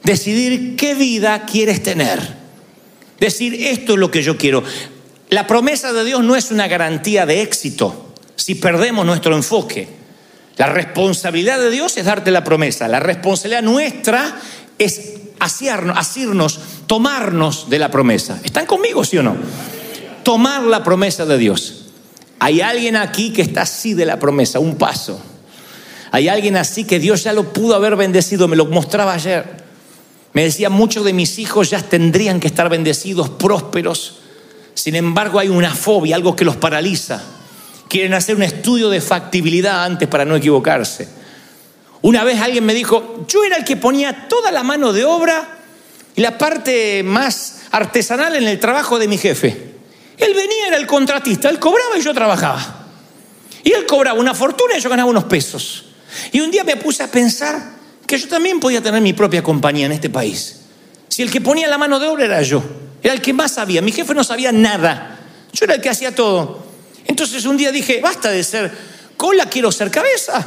decidir 0.02 0.76
qué 0.76 0.94
vida 0.94 1.46
quieres 1.46 1.82
tener. 1.82 2.20
Decir, 3.18 3.54
esto 3.54 3.94
es 3.94 3.98
lo 3.98 4.10
que 4.10 4.22
yo 4.22 4.36
quiero. 4.36 4.62
La 5.30 5.46
promesa 5.46 5.92
de 5.92 6.04
Dios 6.04 6.22
no 6.22 6.36
es 6.36 6.50
una 6.50 6.68
garantía 6.68 7.26
de 7.26 7.42
éxito 7.42 8.14
si 8.36 8.54
perdemos 8.54 9.06
nuestro 9.06 9.34
enfoque. 9.34 9.88
La 10.56 10.66
responsabilidad 10.66 11.58
de 11.58 11.70
Dios 11.70 11.96
es 11.96 12.04
darte 12.04 12.30
la 12.30 12.44
promesa. 12.44 12.86
La 12.88 13.00
responsabilidad 13.00 13.62
nuestra 13.62 14.38
es 14.78 15.14
asirnos, 15.40 15.96
asirnos, 15.98 16.60
tomarnos 16.86 17.68
de 17.68 17.78
la 17.78 17.90
promesa. 17.90 18.40
¿Están 18.44 18.66
conmigo, 18.66 19.04
sí 19.04 19.18
o 19.18 19.22
no? 19.22 19.36
Tomar 20.22 20.62
la 20.62 20.84
promesa 20.84 21.26
de 21.26 21.38
Dios. 21.38 21.86
Hay 22.38 22.60
alguien 22.60 22.96
aquí 22.96 23.32
que 23.32 23.42
está 23.42 23.62
así 23.62 23.94
de 23.94 24.06
la 24.06 24.18
promesa, 24.18 24.58
un 24.58 24.76
paso. 24.76 25.20
Hay 26.12 26.28
alguien 26.28 26.56
así 26.56 26.84
que 26.84 27.00
Dios 27.00 27.24
ya 27.24 27.32
lo 27.32 27.52
pudo 27.52 27.74
haber 27.74 27.96
bendecido, 27.96 28.46
me 28.46 28.56
lo 28.56 28.66
mostraba 28.66 29.14
ayer. 29.14 29.64
Me 30.32 30.44
decía, 30.44 30.70
muchos 30.70 31.04
de 31.04 31.12
mis 31.12 31.38
hijos 31.38 31.70
ya 31.70 31.82
tendrían 31.82 32.40
que 32.40 32.46
estar 32.46 32.68
bendecidos, 32.68 33.30
prósperos. 33.30 34.20
Sin 34.74 34.96
embargo, 34.96 35.38
hay 35.38 35.48
una 35.48 35.74
fobia, 35.74 36.16
algo 36.16 36.36
que 36.36 36.44
los 36.44 36.56
paraliza. 36.56 37.22
Quieren 37.88 38.14
hacer 38.14 38.36
un 38.36 38.42
estudio 38.42 38.90
de 38.90 39.00
factibilidad 39.00 39.84
antes 39.84 40.08
para 40.08 40.24
no 40.24 40.36
equivocarse. 40.36 41.08
Una 42.02 42.24
vez 42.24 42.40
alguien 42.40 42.66
me 42.66 42.74
dijo, 42.74 43.24
yo 43.28 43.44
era 43.44 43.56
el 43.56 43.64
que 43.64 43.76
ponía 43.76 44.28
toda 44.28 44.50
la 44.50 44.62
mano 44.62 44.92
de 44.92 45.04
obra 45.04 45.58
y 46.16 46.20
la 46.20 46.36
parte 46.36 47.02
más 47.02 47.62
artesanal 47.70 48.36
en 48.36 48.46
el 48.46 48.60
trabajo 48.60 48.98
de 48.98 49.08
mi 49.08 49.16
jefe. 49.16 49.74
Él 50.18 50.34
venía, 50.34 50.68
era 50.68 50.76
el 50.76 50.86
contratista, 50.86 51.48
él 51.48 51.58
cobraba 51.58 51.96
y 51.96 52.02
yo 52.02 52.12
trabajaba. 52.12 52.88
Y 53.62 53.72
él 53.72 53.86
cobraba 53.86 54.18
una 54.18 54.34
fortuna 54.34 54.76
y 54.76 54.80
yo 54.80 54.90
ganaba 54.90 55.08
unos 55.08 55.24
pesos. 55.24 55.86
Y 56.32 56.40
un 56.40 56.50
día 56.50 56.64
me 56.64 56.76
puse 56.76 57.02
a 57.02 57.10
pensar 57.10 57.72
que 58.06 58.18
yo 58.18 58.28
también 58.28 58.60
podía 58.60 58.82
tener 58.82 59.00
mi 59.00 59.12
propia 59.12 59.42
compañía 59.42 59.86
en 59.86 59.92
este 59.92 60.10
país. 60.10 60.63
Si 61.14 61.22
el 61.22 61.30
que 61.30 61.40
ponía 61.40 61.68
la 61.68 61.78
mano 61.78 62.00
de 62.00 62.08
obra 62.08 62.24
era 62.24 62.42
yo, 62.42 62.60
era 63.00 63.14
el 63.14 63.22
que 63.22 63.32
más 63.32 63.52
sabía. 63.52 63.80
Mi 63.80 63.92
jefe 63.92 64.12
no 64.14 64.24
sabía 64.24 64.50
nada. 64.50 65.16
Yo 65.52 65.64
era 65.64 65.74
el 65.74 65.80
que 65.80 65.88
hacía 65.88 66.12
todo. 66.12 66.66
Entonces 67.06 67.44
un 67.44 67.56
día 67.56 67.70
dije, 67.70 68.00
basta 68.02 68.30
de 68.32 68.42
ser 68.42 68.72
cola, 69.16 69.46
quiero 69.46 69.70
ser 69.70 69.92
cabeza. 69.92 70.44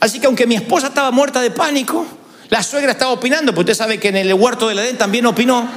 Así 0.00 0.18
que 0.18 0.24
aunque 0.24 0.46
mi 0.46 0.54
esposa 0.54 0.86
estaba 0.86 1.10
muerta 1.10 1.42
de 1.42 1.50
pánico, 1.50 2.06
la 2.48 2.62
suegra 2.62 2.92
estaba 2.92 3.10
opinando, 3.10 3.52
porque 3.54 3.72
usted 3.72 3.84
sabe 3.84 4.00
que 4.00 4.08
en 4.08 4.16
el 4.16 4.32
huerto 4.32 4.68
de 4.68 4.74
la 4.74 4.84
Edén 4.84 4.96
también 4.96 5.26
opinó. 5.26 5.68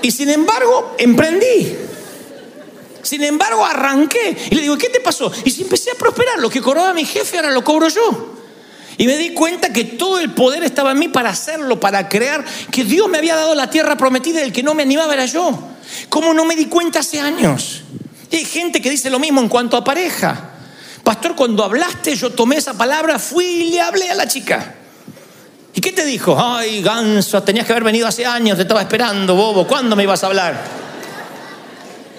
Y 0.00 0.10
sin 0.10 0.30
embargo, 0.30 0.96
emprendí. 0.96 1.76
Sin 3.02 3.22
embargo, 3.24 3.62
arranqué. 3.62 4.38
Y 4.50 4.54
le 4.54 4.62
digo, 4.62 4.78
¿qué 4.78 4.88
te 4.88 5.00
pasó? 5.00 5.30
Y 5.44 5.50
si 5.50 5.64
empecé 5.64 5.90
a 5.90 5.96
prosperar, 5.96 6.38
lo 6.38 6.48
que 6.48 6.62
cobraba 6.62 6.94
mi 6.94 7.04
jefe 7.04 7.36
ahora 7.36 7.50
lo 7.50 7.62
cobro 7.62 7.90
yo. 7.90 8.33
Y 8.96 9.06
me 9.06 9.16
di 9.16 9.30
cuenta 9.30 9.72
que 9.72 9.84
todo 9.84 10.18
el 10.18 10.30
poder 10.30 10.62
estaba 10.62 10.92
en 10.92 10.98
mí 10.98 11.08
para 11.08 11.30
hacerlo, 11.30 11.80
para 11.80 12.08
crear, 12.08 12.44
que 12.70 12.84
Dios 12.84 13.08
me 13.08 13.18
había 13.18 13.34
dado 13.34 13.54
la 13.54 13.68
tierra 13.70 13.96
prometida 13.96 14.40
y 14.40 14.44
el 14.44 14.52
que 14.52 14.62
no 14.62 14.74
me 14.74 14.82
animaba 14.82 15.14
era 15.14 15.26
yo. 15.26 15.58
¿Cómo 16.08 16.32
no 16.32 16.44
me 16.44 16.54
di 16.56 16.66
cuenta 16.66 17.00
hace 17.00 17.20
años? 17.20 17.82
Y 18.30 18.36
hay 18.36 18.44
gente 18.44 18.80
que 18.80 18.90
dice 18.90 19.10
lo 19.10 19.18
mismo 19.18 19.40
en 19.40 19.48
cuanto 19.48 19.76
a 19.76 19.84
pareja. 19.84 20.50
Pastor, 21.02 21.34
cuando 21.34 21.64
hablaste, 21.64 22.16
yo 22.16 22.30
tomé 22.30 22.56
esa 22.56 22.74
palabra, 22.74 23.18
fui 23.18 23.44
y 23.44 23.70
le 23.70 23.80
hablé 23.80 24.10
a 24.10 24.14
la 24.14 24.26
chica. 24.26 24.74
¿Y 25.74 25.80
qué 25.80 25.92
te 25.92 26.04
dijo? 26.04 26.36
Ay, 26.38 26.82
ganso, 26.82 27.42
tenías 27.42 27.66
que 27.66 27.72
haber 27.72 27.84
venido 27.84 28.06
hace 28.06 28.24
años, 28.24 28.56
te 28.56 28.62
estaba 28.62 28.80
esperando, 28.80 29.34
bobo, 29.34 29.66
¿cuándo 29.66 29.96
me 29.96 30.04
ibas 30.04 30.22
a 30.22 30.28
hablar? 30.28 30.84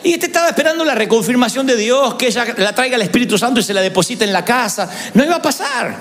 Y 0.04 0.14
este 0.14 0.28
estaba 0.28 0.50
esperando 0.50 0.86
la 0.86 0.94
reconfirmación 0.94 1.66
de 1.66 1.76
Dios, 1.76 2.14
que 2.14 2.28
ella 2.28 2.46
la 2.58 2.76
traiga 2.76 2.96
el 2.96 3.02
Espíritu 3.02 3.40
Santo 3.40 3.60
y 3.60 3.64
se 3.64 3.74
la 3.74 3.82
deposite 3.82 4.24
en 4.24 4.34
la 4.34 4.46
casa. 4.46 4.88
No 5.16 5.24
iba 5.24 5.38
a 5.38 5.42
pasar. 5.42 5.98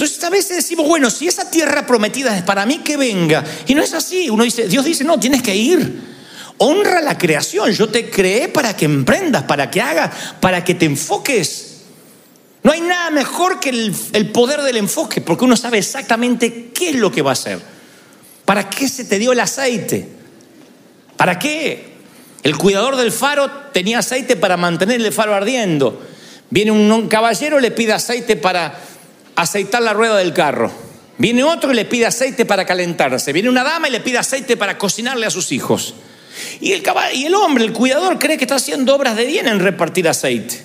Entonces 0.00 0.24
a 0.24 0.30
veces 0.30 0.56
decimos, 0.56 0.88
bueno, 0.88 1.10
si 1.10 1.28
esa 1.28 1.50
tierra 1.50 1.86
prometida 1.86 2.34
es 2.34 2.42
para 2.42 2.64
mí, 2.64 2.78
que 2.78 2.96
venga. 2.96 3.44
Y 3.66 3.74
no 3.74 3.82
es 3.82 3.92
así. 3.92 4.30
Uno 4.30 4.44
dice, 4.44 4.66
Dios 4.66 4.82
dice, 4.82 5.04
no, 5.04 5.20
tienes 5.20 5.42
que 5.42 5.54
ir. 5.54 6.00
Honra 6.56 7.02
la 7.02 7.18
creación. 7.18 7.70
Yo 7.72 7.86
te 7.90 8.08
creé 8.08 8.48
para 8.48 8.74
que 8.74 8.86
emprendas, 8.86 9.42
para 9.42 9.70
que 9.70 9.82
hagas, 9.82 10.10
para 10.40 10.64
que 10.64 10.74
te 10.74 10.86
enfoques. 10.86 11.82
No 12.62 12.72
hay 12.72 12.80
nada 12.80 13.10
mejor 13.10 13.60
que 13.60 13.68
el, 13.68 14.30
poder 14.32 14.62
del 14.62 14.78
enfoque, 14.78 15.20
porque 15.20 15.44
uno 15.44 15.54
sabe 15.54 15.76
exactamente 15.76 16.70
qué 16.72 16.88
es 16.88 16.96
lo 16.96 17.12
que 17.12 17.20
va 17.20 17.32
a 17.32 17.34
hacer. 17.34 17.60
¿Para 18.46 18.70
qué 18.70 18.88
se 18.88 19.04
te 19.04 19.18
dio 19.18 19.32
el 19.32 19.40
aceite? 19.40 20.08
¿Para 21.18 21.38
qué? 21.38 21.90
El 22.42 22.56
cuidador 22.56 22.96
del 22.96 23.12
faro 23.12 23.50
tenía 23.74 23.98
aceite 23.98 24.36
para 24.36 24.56
mantener 24.56 24.98
el 24.98 25.12
faro 25.12 25.34
ardiendo. 25.34 26.00
Viene 26.48 26.70
un, 26.70 26.90
un 26.90 27.06
caballero, 27.06 27.60
le 27.60 27.70
pide 27.70 27.92
aceite 27.92 28.36
para 28.36 28.88
aceitar 29.42 29.82
la 29.82 29.92
rueda 29.92 30.16
del 30.16 30.32
carro. 30.32 30.70
Viene 31.18 31.44
otro 31.44 31.72
y 31.72 31.74
le 31.74 31.84
pide 31.84 32.06
aceite 32.06 32.46
para 32.46 32.64
calentarse. 32.64 33.32
Viene 33.32 33.48
una 33.48 33.62
dama 33.62 33.88
y 33.88 33.92
le 33.92 34.00
pide 34.00 34.18
aceite 34.18 34.56
para 34.56 34.78
cocinarle 34.78 35.26
a 35.26 35.30
sus 35.30 35.52
hijos. 35.52 35.94
Y 36.60 36.72
el, 36.72 36.82
y 37.14 37.26
el 37.26 37.34
hombre, 37.34 37.64
el 37.64 37.72
cuidador, 37.72 38.18
cree 38.18 38.38
que 38.38 38.44
está 38.44 38.56
haciendo 38.56 38.94
obras 38.94 39.16
de 39.16 39.26
bien 39.26 39.46
en 39.46 39.60
repartir 39.60 40.08
aceite. 40.08 40.62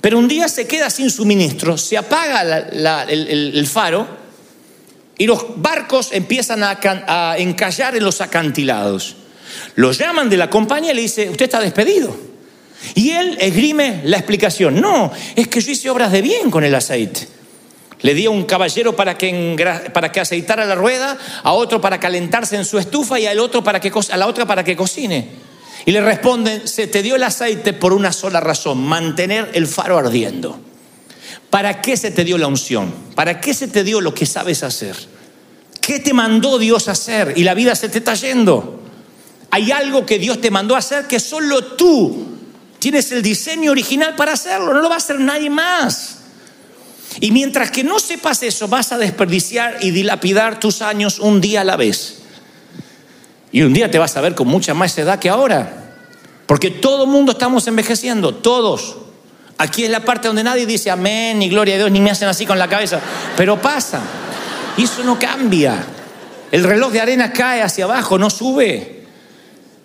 Pero 0.00 0.18
un 0.18 0.28
día 0.28 0.48
se 0.48 0.66
queda 0.66 0.90
sin 0.90 1.10
suministro, 1.10 1.76
se 1.76 1.96
apaga 1.96 2.42
el, 3.08 3.66
faro 3.66 4.06
y 5.16 5.26
los 5.26 5.60
barcos 5.60 6.10
empiezan 6.12 6.62
a, 6.62 6.78
a, 7.08 7.36
encallar 7.38 7.96
en 7.96 8.04
los 8.04 8.20
acantilados. 8.20 9.16
Lo 9.74 9.90
llaman 9.90 10.30
de 10.30 10.36
la 10.36 10.48
compañía 10.48 10.92
y 10.92 10.94
le 10.94 11.02
dice, 11.02 11.28
usted 11.28 11.46
está 11.46 11.58
despedido. 11.58 12.16
Y 12.94 13.10
él 13.10 13.36
esgrime 13.40 14.02
la 14.04 14.18
explicación, 14.18 14.80
no, 14.80 15.10
es 15.34 15.48
que 15.48 15.60
yo 15.60 15.72
hice 15.72 15.90
obras 15.90 16.12
de 16.12 16.22
bien 16.22 16.52
con 16.52 16.62
el 16.62 16.76
aceite. 16.76 17.37
Le 18.00 18.14
di 18.14 18.26
a 18.26 18.30
un 18.30 18.44
caballero 18.44 18.94
para 18.94 19.18
que, 19.18 19.56
para 19.92 20.12
que 20.12 20.20
aceitara 20.20 20.64
la 20.64 20.74
rueda, 20.74 21.18
a 21.42 21.52
otro 21.52 21.80
para 21.80 21.98
calentarse 21.98 22.56
en 22.56 22.64
su 22.64 22.78
estufa 22.78 23.18
y 23.18 23.26
al 23.26 23.40
otro 23.40 23.64
para 23.64 23.80
que, 23.80 23.92
a 24.10 24.16
la 24.16 24.26
otra 24.26 24.46
para 24.46 24.62
que 24.62 24.76
cocine. 24.76 25.28
Y 25.84 25.90
le 25.90 26.00
responden, 26.00 26.68
se 26.68 26.86
te 26.86 27.02
dio 27.02 27.16
el 27.16 27.22
aceite 27.22 27.72
por 27.72 27.92
una 27.92 28.12
sola 28.12 28.40
razón, 28.40 28.84
mantener 28.84 29.50
el 29.54 29.66
faro 29.66 29.98
ardiendo. 29.98 30.60
¿Para 31.50 31.80
qué 31.80 31.96
se 31.96 32.10
te 32.10 32.24
dio 32.24 32.38
la 32.38 32.46
unción? 32.46 32.92
¿Para 33.14 33.40
qué 33.40 33.54
se 33.54 33.68
te 33.68 33.82
dio 33.82 34.00
lo 34.00 34.14
que 34.14 34.26
sabes 34.26 34.62
hacer? 34.62 34.94
¿Qué 35.80 35.98
te 35.98 36.12
mandó 36.12 36.58
Dios 36.58 36.88
hacer? 36.88 37.32
Y 37.36 37.44
la 37.44 37.54
vida 37.54 37.74
se 37.74 37.88
te 37.88 37.98
está 37.98 38.14
yendo. 38.14 38.82
Hay 39.50 39.72
algo 39.72 40.04
que 40.04 40.18
Dios 40.18 40.40
te 40.40 40.50
mandó 40.50 40.74
a 40.74 40.78
hacer 40.78 41.06
que 41.06 41.18
solo 41.18 41.64
tú 41.64 42.36
tienes 42.78 43.10
el 43.12 43.22
diseño 43.22 43.70
original 43.70 44.14
para 44.14 44.32
hacerlo, 44.32 44.74
no 44.74 44.80
lo 44.80 44.88
va 44.88 44.96
a 44.96 44.98
hacer 44.98 45.18
nadie 45.18 45.50
más. 45.50 46.17
Y 47.20 47.30
mientras 47.32 47.70
que 47.70 47.84
no 47.84 47.98
sepas 47.98 48.42
eso, 48.42 48.68
vas 48.68 48.92
a 48.92 48.98
desperdiciar 48.98 49.78
y 49.80 49.90
dilapidar 49.90 50.60
tus 50.60 50.82
años 50.82 51.18
un 51.18 51.40
día 51.40 51.62
a 51.62 51.64
la 51.64 51.76
vez. 51.76 52.18
Y 53.50 53.62
un 53.62 53.72
día 53.72 53.90
te 53.90 53.98
vas 53.98 54.16
a 54.16 54.20
ver 54.20 54.34
con 54.34 54.48
mucha 54.48 54.74
más 54.74 54.96
edad 54.98 55.18
que 55.18 55.28
ahora. 55.28 55.96
Porque 56.46 56.70
todo 56.70 57.04
el 57.04 57.10
mundo 57.10 57.32
estamos 57.32 57.66
envejeciendo, 57.66 58.34
todos. 58.34 58.96
Aquí 59.58 59.84
es 59.84 59.90
la 59.90 60.04
parte 60.04 60.28
donde 60.28 60.44
nadie 60.44 60.66
dice 60.66 60.90
amén, 60.90 61.38
ni 61.38 61.48
gloria 61.48 61.74
a 61.74 61.78
Dios, 61.78 61.90
ni 61.90 62.00
me 62.00 62.10
hacen 62.10 62.28
así 62.28 62.46
con 62.46 62.58
la 62.58 62.68
cabeza. 62.68 63.00
Pero 63.36 63.60
pasa. 63.60 64.00
Y 64.76 64.84
eso 64.84 65.02
no 65.02 65.18
cambia. 65.18 65.84
El 66.52 66.64
reloj 66.64 66.92
de 66.92 67.00
arena 67.00 67.32
cae 67.32 67.62
hacia 67.62 67.84
abajo, 67.84 68.18
no 68.18 68.30
sube. 68.30 69.04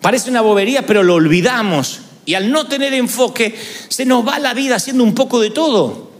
Parece 0.00 0.30
una 0.30 0.42
bobería, 0.42 0.86
pero 0.86 1.02
lo 1.02 1.14
olvidamos. 1.14 2.00
Y 2.26 2.34
al 2.34 2.50
no 2.50 2.66
tener 2.66 2.94
enfoque, 2.94 3.54
se 3.88 4.06
nos 4.06 4.26
va 4.26 4.38
la 4.38 4.54
vida 4.54 4.76
haciendo 4.76 5.02
un 5.02 5.14
poco 5.14 5.40
de 5.40 5.50
todo. 5.50 6.13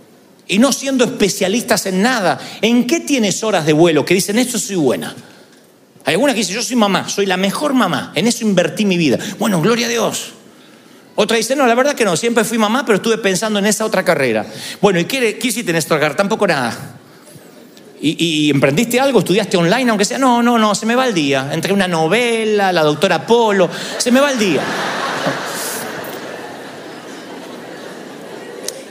Y 0.47 0.59
no 0.59 0.73
siendo 0.73 1.05
especialistas 1.05 1.87
en 1.87 2.03
nada. 2.03 2.39
¿En 2.61 2.87
qué 2.87 3.01
tienes 3.01 3.43
horas 3.43 3.65
de 3.65 3.73
vuelo? 3.73 4.05
Que 4.05 4.15
dicen, 4.15 4.39
esto 4.39 4.59
soy 4.59 4.77
buena. 4.77 5.15
Hay 6.05 6.15
alguna 6.15 6.35
que 6.35 6.41
dice, 6.41 6.53
yo 6.53 6.63
soy 6.63 6.77
mamá, 6.77 7.09
soy 7.09 7.25
la 7.25 7.39
mejor 7.39 7.73
mamá, 7.73 8.13
en 8.15 8.27
eso 8.27 8.45
invertí 8.45 8.85
mi 8.85 8.99
vida. 8.99 9.19
Bueno, 9.39 9.61
gloria 9.63 9.87
a 9.87 9.89
Dios. 9.89 10.33
Otra 11.17 11.37
dice, 11.37 11.57
no, 11.57 11.67
la 11.67 11.75
verdad 11.75 11.95
que 11.95 12.05
no, 12.05 12.17
siempre 12.17 12.45
fui 12.45 12.59
mamá, 12.59 12.85
pero 12.85 12.97
estuve 12.97 13.19
pensando 13.19 13.59
en 13.59 13.67
esa 13.67 13.87
otra 13.87 14.05
carrera. 14.05 14.45
Bueno, 14.83 15.01
¿y 15.01 15.05
qué, 15.07 15.39
qué 15.39 15.49
hiciste 15.49 15.71
en 15.71 15.77
esta 15.77 15.95
carrera? 15.95 16.17
Tampoco 16.17 16.47
nada. 16.47 16.97
¿Y, 18.03 18.17
¿Y, 18.19 18.51
emprendiste 18.51 19.01
algo? 19.01 19.21
¿Estudiaste 19.21 19.57
online, 19.57 19.89
aunque 19.89 20.05
sea? 20.05 20.19
No, 20.19 20.43
no, 20.43 20.59
no, 20.59 20.75
se 20.75 20.85
me 20.85 20.95
va 20.95 21.07
el 21.07 21.15
día. 21.15 21.49
Entre 21.53 21.73
una 21.73 21.89
novela, 21.89 22.71
la 22.71 22.83
doctora 22.83 23.25
Polo, 23.25 23.71
se 23.97 24.13
me 24.13 24.21
va 24.21 24.31
el 24.33 24.39
día. 24.39 24.63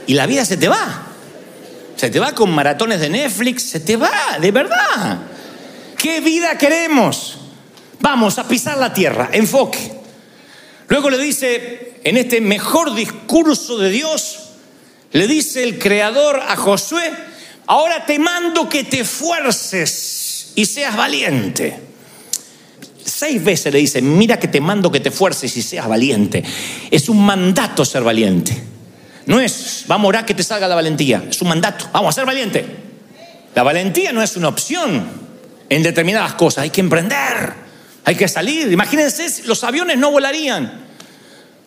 Y 0.06 0.12
la 0.12 0.26
vida 0.26 0.44
se 0.44 0.58
te 0.58 0.68
va. 0.68 1.13
Se 2.04 2.10
te 2.10 2.20
va 2.20 2.34
con 2.34 2.50
maratones 2.50 3.00
de 3.00 3.08
Netflix, 3.08 3.62
se 3.62 3.80
te 3.80 3.96
va, 3.96 4.36
de 4.38 4.50
verdad. 4.50 5.20
¿Qué 5.96 6.20
vida 6.20 6.58
queremos? 6.58 7.38
Vamos 8.00 8.38
a 8.38 8.46
pisar 8.46 8.76
la 8.76 8.92
tierra, 8.92 9.30
enfoque. 9.32 9.90
Luego 10.88 11.08
le 11.08 11.16
dice, 11.16 11.94
en 12.04 12.18
este 12.18 12.42
mejor 12.42 12.94
discurso 12.94 13.78
de 13.78 13.88
Dios, 13.88 14.38
le 15.12 15.26
dice 15.26 15.64
el 15.64 15.78
Creador 15.78 16.40
a 16.46 16.56
Josué, 16.56 17.10
ahora 17.68 18.04
te 18.04 18.18
mando 18.18 18.68
que 18.68 18.84
te 18.84 19.02
fuerces 19.02 20.52
y 20.56 20.66
seas 20.66 20.94
valiente. 20.94 21.80
Seis 23.02 23.42
veces 23.42 23.72
le 23.72 23.78
dice, 23.78 24.02
mira 24.02 24.38
que 24.38 24.48
te 24.48 24.60
mando 24.60 24.92
que 24.92 25.00
te 25.00 25.10
fuerces 25.10 25.56
y 25.56 25.62
seas 25.62 25.88
valiente. 25.88 26.44
Es 26.90 27.08
un 27.08 27.24
mandato 27.24 27.82
ser 27.82 28.02
valiente. 28.02 28.73
No 29.26 29.40
es, 29.40 29.84
vamos 29.86 30.06
a 30.06 30.08
orar 30.08 30.26
que 30.26 30.34
te 30.34 30.42
salga 30.42 30.68
la 30.68 30.74
valentía. 30.74 31.24
Es 31.28 31.40
un 31.40 31.48
mandato, 31.48 31.88
vamos 31.92 32.10
a 32.10 32.12
ser 32.12 32.26
valiente. 32.26 32.64
La 33.54 33.62
valentía 33.62 34.12
no 34.12 34.22
es 34.22 34.36
una 34.36 34.48
opción 34.48 35.06
en 35.68 35.82
determinadas 35.82 36.34
cosas. 36.34 36.64
Hay 36.64 36.70
que 36.70 36.80
emprender, 36.80 37.54
hay 38.04 38.14
que 38.16 38.28
salir. 38.28 38.70
Imagínense, 38.70 39.44
los 39.46 39.64
aviones 39.64 39.96
no 39.98 40.10
volarían. 40.10 40.84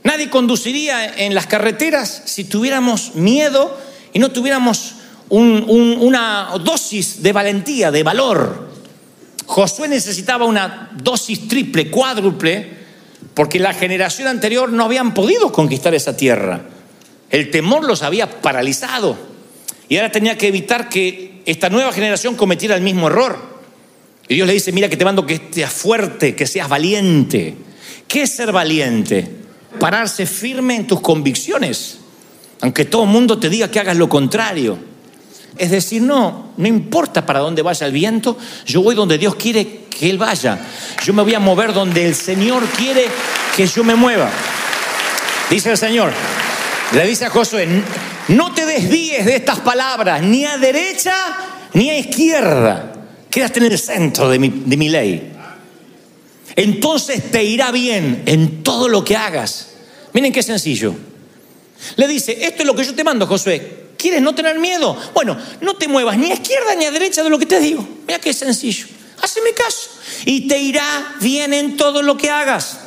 Nadie 0.04 0.30
conduciría 0.30 1.16
en 1.18 1.34
las 1.34 1.48
carreteras 1.48 2.24
si 2.26 2.44
tuviéramos 2.44 3.16
miedo 3.16 3.78
y 4.14 4.20
no 4.20 4.30
tuviéramos 4.32 4.94
un- 5.30 5.66
un- 5.68 5.98
una 6.00 6.50
dosis 6.64 7.22
de 7.24 7.34
valentía, 7.34 7.92
de 7.92 8.04
valor. 8.04 8.68
Josué 9.46 9.88
necesitaba 9.88 10.46
una 10.46 10.92
dosis 11.02 11.48
triple, 11.48 11.90
cuádruple, 11.90 12.78
porque 13.34 13.60
la 13.60 13.74
generación 13.74 14.28
anterior 14.28 14.70
no 14.72 14.86
habían 14.86 15.14
podido 15.14 15.52
conquistar 15.52 15.94
esa 15.96 16.16
tierra. 16.16 16.62
El 17.30 17.52
temor 17.52 17.86
los 17.86 18.04
había 18.04 18.42
paralizado. 18.42 19.18
Y 19.90 19.98
ahora 19.98 20.12
tenía 20.12 20.38
que 20.38 20.48
evitar 20.48 20.90
que 20.90 21.42
esta 21.46 21.70
nueva 21.70 21.92
generación 21.92 22.36
cometiera 22.36 22.76
el 22.76 22.82
mismo 22.82 23.08
error. 23.08 23.58
Y 24.28 24.36
Dios 24.36 24.48
le 24.48 24.54
dice, 24.54 24.72
mira 24.72 24.90
que 24.90 24.98
te 24.98 25.06
mando 25.06 25.26
que 25.26 25.42
seas 25.52 25.72
fuerte, 25.72 26.36
que 26.36 26.46
seas 26.46 26.68
valiente. 26.68 27.56
¿Qué 28.08 28.24
es 28.24 28.32
ser 28.32 28.52
valiente? 28.52 29.30
Pararse 29.80 30.26
firme 30.26 30.76
en 30.76 30.88
tus 30.88 31.02
convicciones, 31.02 32.00
aunque 32.62 32.86
todo 32.86 33.04
el 33.04 33.10
mundo 33.10 33.38
te 33.38 33.50
diga 33.50 33.70
que 33.70 33.80
hagas 33.80 33.96
lo 33.96 34.10
contrario. 34.10 34.78
Es 35.58 35.72
decir, 35.72 36.02
no, 36.02 36.52
no 36.58 36.68
importa 36.68 37.26
para 37.26 37.40
dónde 37.40 37.62
vaya 37.62 37.88
el 37.88 37.94
viento, 37.94 38.38
yo 38.66 38.82
voy 38.82 38.96
donde 38.96 39.18
Dios 39.18 39.36
quiere 39.36 39.86
que 39.90 40.10
Él 40.10 40.18
vaya. 40.18 40.60
Yo 41.04 41.14
me 41.14 41.24
voy 41.24 41.34
a 41.34 41.40
mover 41.40 41.74
donde 41.74 42.06
el 42.06 42.16
Señor 42.16 42.64
quiere 42.78 43.06
que 43.56 43.66
yo 43.66 43.84
me 43.84 43.96
mueva. 43.96 44.30
Dice 45.50 45.72
el 45.72 45.78
Señor, 45.78 46.12
le 46.94 47.06
dice 47.06 47.26
a 47.26 47.30
Josué, 47.30 47.68
no 48.30 48.54
te 48.54 48.66
desvíes 48.66 49.26
de 49.26 49.36
estas 49.36 49.60
palabras, 49.60 50.22
ni 50.22 50.46
a 50.46 50.58
derecha 50.58 51.14
ni 51.74 51.90
a 51.90 51.98
izquierda. 51.98 52.94
Quédate 53.30 53.60
en 53.60 53.66
el 53.66 53.78
centro 53.78 54.30
de 54.30 54.40
mi, 54.40 54.90
ley. 54.90 55.34
Entonces 56.56 57.30
te 57.30 57.44
irá 57.44 57.72
bien 57.72 58.24
en 58.26 58.64
todo 58.64 58.88
lo 58.88 59.04
que 59.04 59.16
hagas. 59.16 59.68
Miren 60.14 60.32
qué 60.32 60.42
sencillo. 60.42 60.96
Le 61.98 62.08
dice, 62.08 62.38
esto 62.42 62.64
es 62.64 62.66
lo 62.66 62.76
que 62.76 62.84
yo 62.84 62.96
te 62.96 63.04
mando, 63.04 63.28
Josué. 63.28 63.88
¿Quieres 63.98 64.22
no 64.22 64.34
tener 64.34 64.58
miedo? 64.58 64.98
Bueno, 65.14 65.38
no 65.62 65.76
te 65.76 65.88
muevas 65.88 66.18
ni 66.18 66.32
a 66.32 66.36
izquierda 66.36 66.76
ni 66.76 66.86
a 66.86 66.92
derecha 66.92 67.24
de 67.24 67.30
lo 67.30 67.38
que 67.38 67.46
te 67.46 67.60
digo. 67.60 67.88
Mira 68.08 68.20
qué 68.20 68.34
sencillo. 68.34 68.88
Haceme 69.22 69.52
caso. 69.54 69.90
Y 70.26 70.48
te 70.48 70.58
irá 70.58 71.16
bien 71.20 71.54
en 71.54 71.78
todo 71.78 72.02
lo 72.02 72.18
que 72.18 72.30
hagas. 72.30 72.80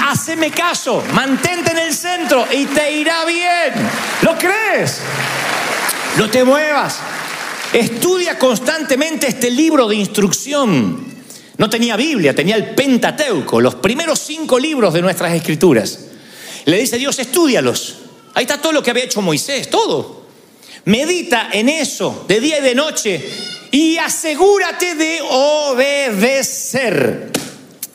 Haceme 0.00 0.50
caso, 0.50 1.04
mantente 1.12 1.70
en 1.70 1.78
el 1.78 1.94
centro 1.94 2.46
y 2.50 2.66
te 2.66 2.90
irá 2.92 3.24
bien. 3.24 3.72
¿Lo 4.22 4.36
crees? 4.36 4.98
No 6.16 6.28
te 6.28 6.42
muevas. 6.42 6.98
Estudia 7.72 8.36
constantemente 8.38 9.28
este 9.28 9.50
libro 9.50 9.86
de 9.86 9.94
instrucción. 9.94 11.06
No 11.58 11.70
tenía 11.70 11.96
Biblia, 11.96 12.34
tenía 12.34 12.56
el 12.56 12.74
Pentateuco, 12.74 13.60
los 13.60 13.76
primeros 13.76 14.18
cinco 14.18 14.58
libros 14.58 14.94
de 14.94 15.02
nuestras 15.02 15.32
escrituras. 15.32 16.06
Le 16.64 16.78
dice 16.78 16.98
Dios, 16.98 17.18
estudialos. 17.18 17.96
Ahí 18.34 18.42
está 18.44 18.60
todo 18.60 18.72
lo 18.72 18.82
que 18.82 18.90
había 18.90 19.04
hecho 19.04 19.22
Moisés, 19.22 19.70
todo. 19.70 20.26
Medita 20.86 21.50
en 21.52 21.68
eso 21.68 22.24
de 22.26 22.40
día 22.40 22.58
y 22.58 22.62
de 22.62 22.74
noche 22.74 23.24
y 23.70 23.96
asegúrate 23.98 24.94
de 24.94 25.20
obedecer. 25.30 26.18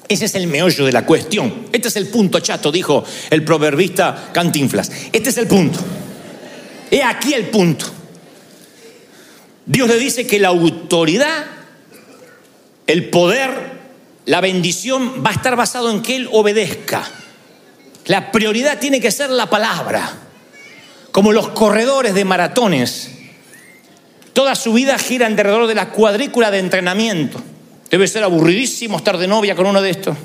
Ese 0.07 0.25
es 0.25 0.35
el 0.35 0.47
meollo 0.47 0.85
de 0.85 0.91
la 0.91 1.05
cuestión. 1.05 1.67
Este 1.71 1.87
es 1.87 1.95
el 1.95 2.07
punto 2.07 2.39
chato, 2.39 2.71
dijo 2.71 3.03
el 3.29 3.43
proverbista 3.43 4.29
Cantinflas. 4.33 4.91
Este 5.11 5.29
es 5.29 5.37
el 5.37 5.47
punto. 5.47 5.79
He 6.91 7.01
aquí 7.01 7.33
el 7.33 7.45
punto. 7.45 7.85
Dios 9.65 9.87
le 9.87 9.97
dice 9.97 10.27
que 10.27 10.39
la 10.39 10.49
autoridad, 10.49 11.45
el 12.85 13.09
poder, 13.09 13.71
la 14.25 14.41
bendición 14.41 15.23
va 15.25 15.29
a 15.29 15.33
estar 15.33 15.55
basado 15.55 15.89
en 15.89 16.01
que 16.01 16.17
Él 16.17 16.29
obedezca. 16.31 17.03
La 18.05 18.31
prioridad 18.31 18.79
tiene 18.79 18.99
que 18.99 19.11
ser 19.11 19.29
la 19.29 19.49
palabra. 19.49 20.11
Como 21.11 21.31
los 21.31 21.49
corredores 21.49 22.13
de 22.13 22.25
maratones. 22.25 23.09
Toda 24.33 24.55
su 24.55 24.73
vida 24.73 24.97
gira 24.97 25.27
alrededor 25.27 25.67
de 25.67 25.75
la 25.75 25.89
cuadrícula 25.89 26.51
de 26.51 26.59
entrenamiento. 26.59 27.41
Debe 27.93 28.07
ser 28.07 28.23
aburridísimo 28.23 28.97
estar 28.97 29.19
de 29.19 29.27
novia 29.27 29.55
con 29.55 29.67
uno 29.67 29.79
de 29.79 29.91
estos. 29.91 30.17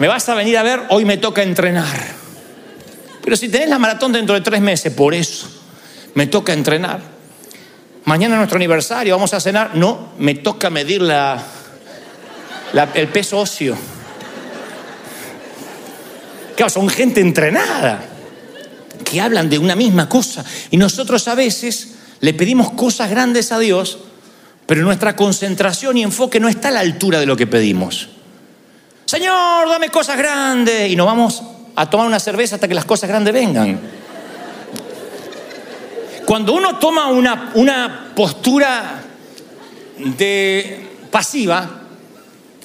Me 0.00 0.08
vas 0.08 0.28
a 0.28 0.34
venir 0.34 0.58
a 0.58 0.64
ver, 0.64 0.82
hoy 0.88 1.04
me 1.04 1.18
toca 1.18 1.44
entrenar. 1.44 1.86
Pero 3.22 3.36
si 3.36 3.48
tenés 3.48 3.68
la 3.68 3.78
maratón 3.78 4.10
dentro 4.10 4.34
de 4.34 4.40
tres 4.40 4.60
meses, 4.60 4.92
por 4.92 5.14
eso 5.14 5.48
me 6.14 6.26
toca 6.26 6.52
entrenar. 6.52 7.00
Mañana 8.06 8.34
es 8.34 8.38
nuestro 8.38 8.56
aniversario, 8.56 9.14
vamos 9.14 9.34
a 9.34 9.40
cenar. 9.40 9.76
No, 9.76 10.14
me 10.18 10.34
toca 10.34 10.68
medir 10.68 11.00
la, 11.00 11.40
el 12.94 13.06
peso 13.06 13.38
óseo. 13.38 13.76
Claro, 16.56 16.70
son 16.70 16.88
gente 16.88 17.20
entrenada 17.20 18.04
que 19.04 19.20
hablan 19.20 19.48
de 19.48 19.60
una 19.60 19.76
misma 19.76 20.08
cosa. 20.08 20.44
Y 20.72 20.76
nosotros 20.76 21.28
a 21.28 21.36
veces 21.36 21.94
le 22.18 22.34
pedimos 22.34 22.72
cosas 22.72 23.10
grandes 23.10 23.52
a 23.52 23.60
Dios, 23.60 23.98
pero 24.66 24.82
nuestra 24.82 25.14
concentración 25.14 25.96
y 25.96 26.02
enfoque 26.02 26.40
no 26.40 26.48
está 26.48 26.68
a 26.68 26.72
la 26.72 26.80
altura 26.80 27.20
de 27.20 27.26
lo 27.26 27.36
que 27.36 27.46
pedimos. 27.46 28.08
Señor, 29.04 29.68
dame 29.68 29.88
cosas 29.88 30.18
grandes. 30.18 30.90
Y 30.90 30.96
nos 30.96 31.06
vamos 31.06 31.42
a 31.76 31.88
tomar 31.88 32.06
una 32.06 32.18
cerveza 32.18 32.56
hasta 32.56 32.66
que 32.66 32.74
las 32.74 32.84
cosas 32.84 33.08
grandes 33.08 33.32
vengan. 33.32 33.78
Cuando 36.24 36.54
uno 36.54 36.78
toma 36.78 37.06
una, 37.06 37.52
una 37.54 38.12
postura 38.16 39.00
de 39.96 40.88
pasiva, 41.10 41.82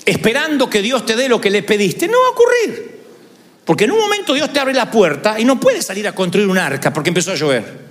esperando 0.04 0.68
que 0.68 0.82
Dios 0.82 1.06
te 1.06 1.16
dé 1.16 1.30
lo 1.30 1.40
que 1.40 1.52
le 1.52 1.62
pediste, 1.62 2.08
no 2.08 2.18
va 2.20 2.28
a 2.28 2.32
ocurrir. 2.32 3.02
Porque 3.64 3.84
en 3.84 3.92
un 3.92 4.00
momento 4.00 4.34
Dios 4.34 4.52
te 4.52 4.60
abre 4.60 4.74
la 4.74 4.90
puerta 4.90 5.40
y 5.40 5.46
no 5.46 5.60
puedes 5.60 5.86
salir 5.86 6.08
a 6.08 6.16
construir 6.16 6.48
un 6.48 6.58
arca 6.58 6.92
porque 6.92 7.12
empezó 7.12 7.32
a 7.32 7.36
llover. 7.36 7.82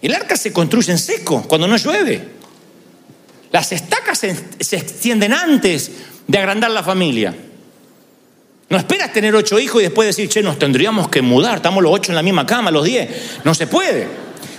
El 0.00 0.14
arca 0.14 0.36
se 0.36 0.52
construye 0.52 0.92
en 0.92 0.98
seco, 0.98 1.42
cuando 1.46 1.68
no 1.68 1.76
llueve. 1.76 2.35
Las 3.56 3.72
estacas 3.72 4.18
se, 4.18 4.76
extienden 4.76 5.32
antes 5.32 5.90
de 6.26 6.36
agrandar 6.36 6.70
la 6.70 6.82
familia. 6.82 7.34
No 8.68 8.76
esperas 8.76 9.14
tener 9.14 9.34
ocho 9.34 9.58
hijos 9.58 9.80
y 9.80 9.84
después 9.84 10.06
decir, 10.06 10.28
che, 10.28 10.42
nos 10.42 10.58
tendríamos 10.58 11.08
que 11.08 11.22
mudar, 11.22 11.56
estamos 11.56 11.82
los 11.82 11.90
ocho 11.90 12.12
en 12.12 12.16
la 12.16 12.22
misma 12.22 12.44
cama, 12.44 12.70
los 12.70 12.84
diez. 12.84 13.08
No 13.44 13.54
se 13.54 13.66
puede. 13.66 14.08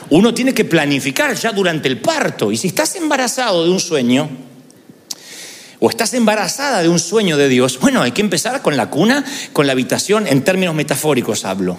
Uno 0.10 0.34
tiene 0.34 0.52
que 0.52 0.66
planificar 0.66 1.36
ya 1.36 1.52
durante 1.52 1.88
el 1.88 2.00
parto. 2.00 2.52
Y 2.52 2.58
si 2.58 2.70
estás 2.70 2.96
embarazado 2.96 3.66
de 3.66 3.70
un 3.70 3.80
sueño, 3.80 4.32
o 5.80 5.92
estás 5.92 6.16
embarazada 6.16 6.82
de 6.82 6.90
un 6.90 6.98
sueño 6.98 7.38
de 7.38 7.50
Dios, 7.50 7.80
bueno, 7.80 8.02
hay 8.02 8.14
que 8.14 8.22
empezar 8.22 8.64
con 8.64 8.78
la 8.78 8.90
cuna, 8.90 9.24
con 9.54 9.68
la 9.68 9.74
habitación, 9.74 10.26
en 10.26 10.44
términos 10.44 10.74
metafóricos 10.74 11.46
hablo. 11.46 11.78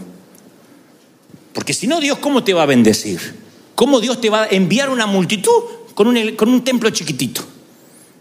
Porque 1.52 1.74
si 1.74 1.88
no, 1.88 1.98
Dios, 1.98 2.18
¿cómo 2.18 2.44
te 2.44 2.54
va 2.54 2.62
a 2.62 2.66
bendecir? 2.66 3.34
¿Cómo 3.74 3.98
Dios 3.98 4.20
te 4.20 4.30
va 4.30 4.44
a 4.44 4.48
enviar 4.50 4.88
una 4.88 5.06
multitud 5.06 5.78
con 5.98 6.06
un, 6.06 6.36
con 6.36 6.48
un 6.48 6.62
templo 6.62 6.88
chiquitito? 6.90 7.44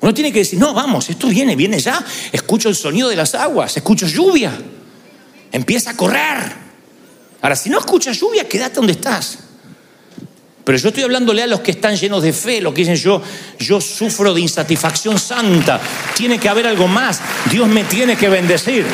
Uno 0.01 0.11
tiene 0.11 0.31
que 0.33 0.39
decir, 0.39 0.57
no, 0.57 0.73
vamos, 0.73 1.11
esto 1.11 1.27
viene, 1.27 1.55
viene 1.55 1.79
ya. 1.79 2.03
Escucho 2.31 2.69
el 2.69 2.75
sonido 2.75 3.07
de 3.07 3.15
las 3.15 3.35
aguas, 3.35 3.77
escucho 3.77 4.07
lluvia. 4.07 4.51
Empieza 5.51 5.91
a 5.91 5.95
correr. 5.95 6.53
Ahora, 7.39 7.55
si 7.55 7.69
no 7.69 7.77
escuchas 7.77 8.19
lluvia, 8.19 8.49
quédate 8.49 8.77
donde 8.77 8.93
estás. 8.93 9.37
Pero 10.63 10.75
yo 10.75 10.87
estoy 10.87 11.03
hablándole 11.03 11.43
a 11.43 11.47
los 11.47 11.59
que 11.59 11.69
están 11.69 11.95
llenos 11.95 12.23
de 12.23 12.33
fe, 12.33 12.61
los 12.61 12.73
que 12.73 12.81
dicen 12.81 12.95
yo, 12.95 13.21
yo 13.59 13.79
sufro 13.79 14.33
de 14.33 14.41
insatisfacción 14.41 15.19
santa, 15.19 15.79
tiene 16.15 16.39
que 16.39 16.49
haber 16.49 16.65
algo 16.65 16.87
más, 16.87 17.21
Dios 17.51 17.67
me 17.67 17.83
tiene 17.83 18.15
que 18.15 18.27
bendecir. 18.27 18.87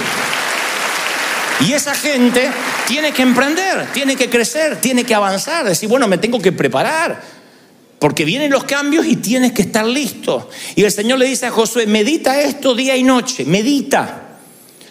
Y 1.62 1.72
esa 1.72 1.96
gente 1.96 2.52
tiene 2.86 3.14
que 3.14 3.22
emprender, 3.22 3.94
tiene 3.94 4.18
que 4.18 4.30
crecer, 4.30 4.82
tiene 4.82 5.06
que 5.06 5.16
avanzar, 5.16 5.70
decir, 5.70 5.88
bueno, 5.88 6.06
me 6.10 6.18
tengo 6.18 6.42
que 6.42 6.52
preparar, 6.52 7.43
porque 8.04 8.26
vienen 8.26 8.52
los 8.52 8.66
cambios 8.66 9.06
y 9.06 9.16
tienes 9.16 9.54
que 9.54 9.62
estar 9.62 9.86
listo. 9.86 10.50
Y 10.76 10.84
el 10.84 10.92
Señor 10.92 11.20
le 11.20 11.26
dice 11.26 11.46
a 11.46 11.52
Josué, 11.52 11.88
medita 11.88 12.42
esto 12.42 12.76
día 12.76 12.98
y 12.98 13.04
noche, 13.04 13.46
medita. 13.46 14.40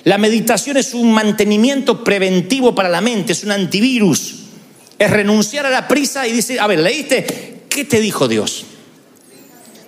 La 0.05 0.16
meditación 0.16 0.79
es 0.79 0.94
un 0.94 1.12
mantenimiento 1.12 2.03
preventivo 2.03 2.75
para 2.75 2.88
la 2.88 3.03
mente, 3.03 3.35
es 3.35 3.44
un 3.44 3.51
antivirus 3.51 4.37
es 4.98 5.11
renunciar 5.11 5.66
a 5.66 5.70
la 5.70 5.88
prisa 5.88 6.27
y 6.27 6.33
dice, 6.33 6.59
a 6.59 6.66
ver, 6.66 6.79
¿leíste? 6.79 7.64
¿Qué 7.68 7.85
te 7.85 8.01
dijo 8.01 8.29
Dios? 8.29 8.64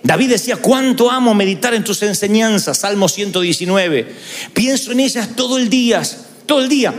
David 0.03 0.29
decía, 0.29 0.57
cuánto 0.57 1.09
amo 1.09 1.33
meditar 1.33 1.73
en 1.73 1.83
tus 1.83 2.03
enseñanzas, 2.03 2.77
Salmo 2.77 3.09
119. 3.09 4.13
Pienso 4.53 4.91
en 4.91 4.99
ellas 4.99 5.29
todo 5.35 5.57
el 5.57 5.67
día, 5.67 6.03
todo 6.45 6.61
el 6.61 6.69
día. 6.69 6.93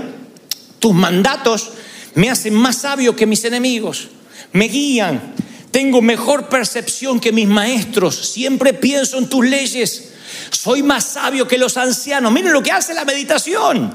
Tus 0.81 0.93
mandatos 0.93 1.71
me 2.17 2.31
hacen 2.31 2.55
más 2.55 2.79
sabio 2.79 3.15
que 3.15 3.27
mis 3.27 3.45
enemigos, 3.45 4.09
me 4.53 4.67
guían, 4.67 5.35
tengo 5.77 6.01
mejor 6.01 6.49
percepción 6.49 7.21
que 7.21 7.33
mis 7.33 7.47
maestros, 7.47 8.31
siempre 8.33 8.73
pienso 8.73 9.19
en 9.19 9.29
tus 9.29 9.45
leyes, 9.45 10.05
soy 10.49 10.83
más 10.83 11.05
sabio 11.05 11.47
que 11.47 11.59
los 11.59 11.77
ancianos. 11.77 12.33
Miren 12.33 12.55
lo 12.55 12.63
que 12.63 12.73
hace 12.73 12.95
la 12.95 13.05
meditación. 13.05 13.93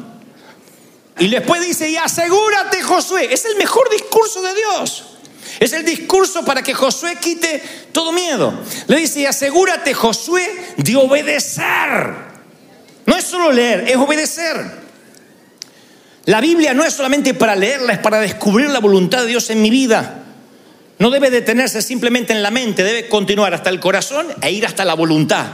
Y 1.17 1.28
después 1.28 1.65
dice, 1.65 1.89
y 1.89 1.98
asegúrate 1.98 2.84
Josué, 2.84 3.34
es 3.34 3.46
el 3.46 3.56
mejor 3.56 3.89
discurso 3.89 4.44
de 4.44 4.54
Dios. 4.54 5.06
Es 5.60 5.74
el 5.74 5.84
discurso 5.84 6.46
para 6.46 6.62
que 6.62 6.76
Josué 6.76 7.15
quite 7.20 7.63
todo 7.91 8.12
miedo. 8.12 8.54
Le 8.86 8.98
dice, 8.98 9.22
y 9.22 9.26
asegúrate 9.26 9.96
Josué 9.96 10.76
de 10.78 10.96
obedecer. 10.96 12.13
No 13.08 13.17
es 13.17 13.24
solo 13.24 13.52
leer, 13.52 13.89
es 13.89 13.96
obedecer. 13.96 14.56
La 16.26 16.41
Biblia 16.41 16.76
no 16.76 16.84
es 16.84 16.94
solamente 16.94 17.34
para 17.34 17.56
leerla, 17.56 17.94
es 17.94 18.00
para 18.00 18.20
descubrir 18.20 18.70
la 18.70 18.80
voluntad 18.80 19.22
de 19.22 19.30
Dios 19.30 19.50
en 19.50 19.63
mi 19.63 19.72
vida. 19.72 20.21
No 21.02 21.10
debe 21.10 21.32
detenerse 21.32 21.82
simplemente 21.82 22.32
en 22.32 22.44
la 22.44 22.52
mente, 22.52 22.84
debe 22.84 23.10
continuar 23.10 23.56
hasta 23.56 23.72
el 23.72 23.80
corazón 23.80 24.28
e 24.40 24.52
ir 24.52 24.68
hasta 24.68 24.86
la 24.86 24.94
voluntad. 24.94 25.48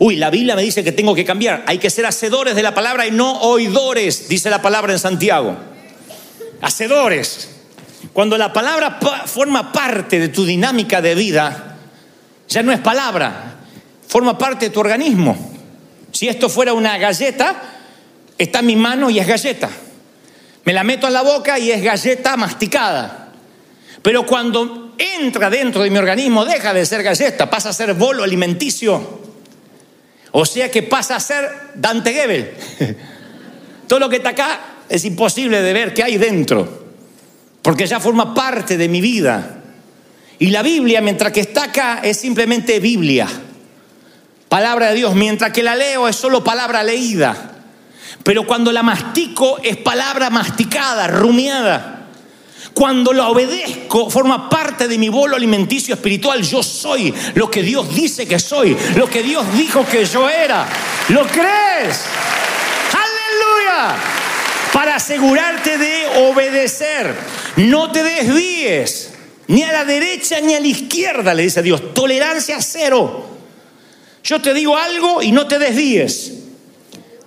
Uy, 0.00 0.16
la 0.16 0.28
Biblia 0.28 0.56
me 0.56 0.62
dice 0.62 0.82
que 0.82 0.90
tengo 0.90 1.14
que 1.14 1.24
cambiar. 1.24 1.62
Hay 1.68 1.78
que 1.78 1.88
ser 1.88 2.04
hacedores 2.04 2.56
de 2.56 2.64
la 2.64 2.74
palabra 2.74 3.06
y 3.06 3.12
no 3.12 3.42
oidores, 3.42 4.28
dice 4.28 4.50
la 4.50 4.60
palabra 4.60 4.92
en 4.92 4.98
Santiago. 4.98 5.56
Hacedores. 6.62 7.48
Cuando 8.12 8.36
la 8.36 8.52
palabra 8.52 8.98
forma 9.26 9.70
parte 9.70 10.18
de 10.18 10.30
tu 10.30 10.44
dinámica 10.44 11.00
de 11.00 11.14
vida, 11.14 11.76
ya 12.48 12.64
no 12.64 12.72
es 12.72 12.80
palabra, 12.80 13.54
forma 14.08 14.36
parte 14.36 14.64
de 14.64 14.70
tu 14.72 14.80
organismo. 14.80 15.52
Si 16.10 16.26
esto 16.26 16.48
fuera 16.48 16.72
una 16.72 16.98
galleta, 16.98 17.54
está 18.36 18.58
en 18.58 18.66
mi 18.66 18.74
mano 18.74 19.10
y 19.10 19.20
es 19.20 19.28
galleta. 19.28 19.70
Me 20.64 20.72
la 20.72 20.82
meto 20.82 21.06
en 21.06 21.12
la 21.12 21.22
boca 21.22 21.56
y 21.56 21.70
es 21.70 21.84
galleta 21.84 22.36
masticada. 22.36 23.28
Pero 24.02 24.26
cuando 24.26 24.87
entra 24.98 25.48
dentro 25.48 25.82
de 25.82 25.90
mi 25.90 25.98
organismo, 25.98 26.44
deja 26.44 26.74
de 26.74 26.84
ser 26.84 27.02
galleta, 27.02 27.48
pasa 27.48 27.70
a 27.70 27.72
ser 27.72 27.94
bolo 27.94 28.24
alimenticio. 28.24 29.20
O 30.32 30.44
sea 30.44 30.70
que 30.70 30.82
pasa 30.82 31.16
a 31.16 31.20
ser 31.20 31.48
Dante 31.74 32.12
Gebel. 32.12 32.52
Todo 33.88 34.00
lo 34.00 34.08
que 34.08 34.16
está 34.16 34.30
acá 34.30 34.60
es 34.88 35.04
imposible 35.04 35.62
de 35.62 35.72
ver 35.72 35.94
qué 35.94 36.02
hay 36.02 36.18
dentro, 36.18 36.86
porque 37.62 37.86
ya 37.86 38.00
forma 38.00 38.34
parte 38.34 38.76
de 38.76 38.88
mi 38.88 39.00
vida. 39.00 39.62
Y 40.38 40.48
la 40.48 40.62
Biblia, 40.62 41.00
mientras 41.00 41.32
que 41.32 41.40
está 41.40 41.64
acá, 41.64 42.00
es 42.02 42.18
simplemente 42.18 42.78
Biblia, 42.80 43.26
palabra 44.48 44.90
de 44.90 44.96
Dios, 44.96 45.14
mientras 45.14 45.52
que 45.52 45.62
la 45.62 45.74
leo 45.74 46.06
es 46.06 46.16
solo 46.16 46.44
palabra 46.44 46.82
leída. 46.82 47.56
Pero 48.22 48.46
cuando 48.46 48.72
la 48.72 48.82
mastico 48.82 49.58
es 49.62 49.76
palabra 49.78 50.30
masticada, 50.30 51.06
rumiada. 51.06 51.97
Cuando 52.78 53.12
la 53.12 53.28
obedezco, 53.28 54.08
forma 54.08 54.48
parte 54.48 54.86
de 54.86 54.98
mi 54.98 55.08
bolo 55.08 55.34
alimenticio 55.34 55.94
espiritual. 55.96 56.42
Yo 56.42 56.62
soy 56.62 57.12
lo 57.34 57.50
que 57.50 57.60
Dios 57.60 57.92
dice 57.92 58.24
que 58.24 58.38
soy, 58.38 58.76
lo 58.94 59.10
que 59.10 59.20
Dios 59.20 59.44
dijo 59.54 59.84
que 59.84 60.04
yo 60.04 60.30
era. 60.30 60.64
¿Lo 61.08 61.26
crees? 61.26 62.04
Aleluya. 62.92 63.96
Para 64.72 64.94
asegurarte 64.94 65.76
de 65.76 66.30
obedecer, 66.30 67.16
no 67.56 67.90
te 67.90 68.04
desvíes, 68.04 69.10
ni 69.48 69.64
a 69.64 69.72
la 69.72 69.84
derecha 69.84 70.40
ni 70.40 70.54
a 70.54 70.60
la 70.60 70.68
izquierda, 70.68 71.34
le 71.34 71.42
dice 71.42 71.64
Dios. 71.64 71.92
Tolerancia 71.92 72.62
cero. 72.62 73.26
Yo 74.22 74.40
te 74.40 74.54
digo 74.54 74.76
algo 74.76 75.20
y 75.20 75.32
no 75.32 75.48
te 75.48 75.58
desvíes. 75.58 76.32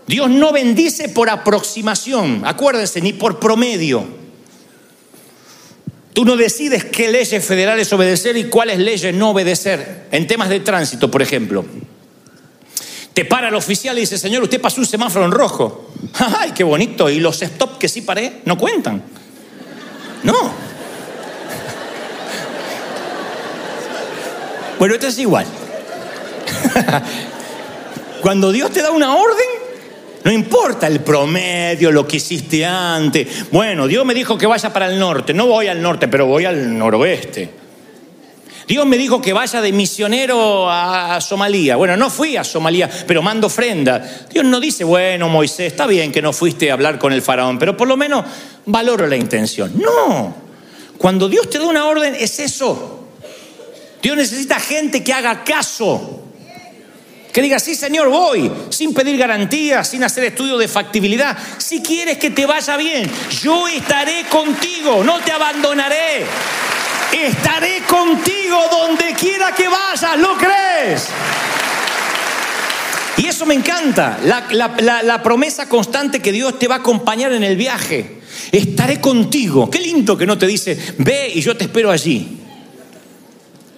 Dios 0.08 0.30
no 0.30 0.54
bendice 0.54 1.10
por 1.10 1.30
aproximación, 1.30 2.44
acuérdense, 2.46 3.02
ni 3.02 3.12
por 3.12 3.38
promedio. 3.38 4.21
Tú 6.14 6.26
no 6.26 6.36
decides 6.36 6.86
qué 6.86 7.10
leyes 7.10 7.44
federales 7.46 7.92
obedecer 7.94 8.36
y 8.36 8.46
cuáles 8.46 8.80
leyes 8.80 9.14
no 9.16 9.30
obedecer. 9.30 10.08
En 10.12 10.28
temas 10.28 10.50
de 10.50 10.60
tránsito, 10.60 11.10
por 11.10 11.22
ejemplo. 11.22 11.66
Te 13.14 13.26
para 13.26 13.50
el 13.50 13.56
oficial 13.56 13.98
y 13.98 14.02
dice, 14.02 14.18
señor, 14.18 14.44
usted 14.44 14.60
pasó 14.60 14.82
un 14.82 14.88
semáforo 14.88 15.26
en 15.26 15.32
rojo. 15.32 15.92
¡Ay, 16.40 16.52
qué 16.52 16.64
bonito! 16.64 17.10
Y 17.10 17.20
los 17.20 17.42
stop 17.42 17.78
que 17.78 17.88
sí 17.88 18.02
paré 18.02 18.42
no 18.46 18.58
cuentan. 18.58 19.04
No. 20.24 20.34
Bueno, 24.80 24.96
esto 24.96 25.06
es 25.06 25.20
igual. 25.20 25.46
Cuando 28.22 28.52
Dios 28.52 28.72
te 28.72 28.82
da 28.82 28.90
una 28.90 29.16
orden, 29.16 29.46
no 30.24 30.32
importa 30.32 30.88
el 30.88 31.00
promedio, 31.02 31.92
lo 31.92 32.08
que 32.08 32.18
hiciste 32.18 32.66
antes. 32.66 33.52
Bueno, 33.52 33.88
Dios 33.88 34.06
me 34.06 34.14
dijo 34.14 34.38
que 34.38 34.46
vaya 34.46 34.72
para 34.72 34.88
el 34.88 35.00
norte. 35.00 35.34
No 35.34 35.48
voy 35.48 35.68
al 35.68 35.82
norte, 35.82 36.08
pero 36.08 36.26
voy 36.26 36.46
al 36.46 36.78
noroeste. 36.78 37.62
Dios 38.68 38.86
me 38.86 38.98
dijo 38.98 39.22
que 39.22 39.34
vaya 39.34 39.60
de 39.62 39.72
misionero 39.72 40.70
a 40.70 41.20
Somalia. 41.20 41.76
Bueno, 41.76 41.98
no 41.98 42.10
fui 42.10 42.38
a 42.38 42.44
Somalia, 42.44 42.90
pero 43.08 43.22
mando 43.22 43.48
ofrenda. 43.48 44.00
Dios 44.32 44.46
no 44.46 44.60
dice, 44.60 44.84
bueno, 44.84 45.28
Moisés, 45.28 45.74
está 45.74 45.88
bien 45.88 46.12
que 46.12 46.22
no 46.22 46.32
fuiste 46.32 46.70
a 46.70 46.74
hablar 46.76 46.98
con 46.98 47.12
el 47.12 47.22
faraón, 47.22 47.60
pero 47.60 47.76
por 47.76 47.88
lo 47.88 47.98
menos 47.98 48.24
valoro 48.66 49.08
la 49.08 49.18
intención. 49.18 49.74
No. 49.76 50.36
Cuando 50.98 51.28
Dios 51.28 51.50
te 51.50 51.58
da 51.58 51.66
una 51.66 51.86
orden, 51.86 52.16
es 52.18 52.40
eso. 52.40 53.08
Dios 54.02 54.16
necesita 54.16 54.60
gente 54.60 55.04
que 55.04 55.14
haga 55.14 55.44
caso. 55.44 56.22
Que 57.32 57.42
diga, 57.42 57.60
sí 57.60 57.76
Señor, 57.76 58.10
voy, 58.10 58.52
sin 58.70 58.94
pedir 58.94 59.18
garantías, 59.18 59.88
sin 59.88 60.04
hacer 60.04 60.26
estudio 60.26 60.58
de 60.58 60.68
factibilidad. 60.68 61.38
Si 61.58 61.82
quieres 61.82 62.18
que 62.18 62.32
te 62.32 62.46
vaya 62.46 62.76
bien, 62.76 63.10
yo 63.42 63.68
estaré 63.68 64.26
contigo, 64.30 65.04
no 65.04 65.20
te 65.20 65.32
abandonaré. 65.32 66.26
Estaré 67.14 67.84
contigo 67.88 68.58
donde 68.70 69.14
quiera 69.14 69.54
que 69.54 69.68
vayas, 69.68 70.18
¿lo 70.18 70.38
crees? 70.38 71.08
Y 73.18 73.28
eso 73.28 73.46
me 73.46 73.54
encanta, 73.54 74.20
la, 74.24 74.48
la, 75.04 75.24
promesa 75.24 75.70
constante 75.70 76.22
que 76.22 76.32
Dios 76.32 76.58
te 76.58 76.68
va 76.68 76.76
a 76.76 76.78
acompañar 76.80 77.32
en 77.34 77.44
el 77.44 77.56
viaje. 77.56 78.22
Estaré 78.52 79.00
contigo. 79.00 79.70
Qué 79.70 79.80
lindo 79.80 80.18
que 80.18 80.26
no 80.26 80.38
te 80.38 80.48
dice, 80.48 80.78
ve 80.98 81.32
y 81.34 81.42
yo 81.42 81.56
te 81.56 81.66
espero 81.66 81.92
allí. 81.92 82.40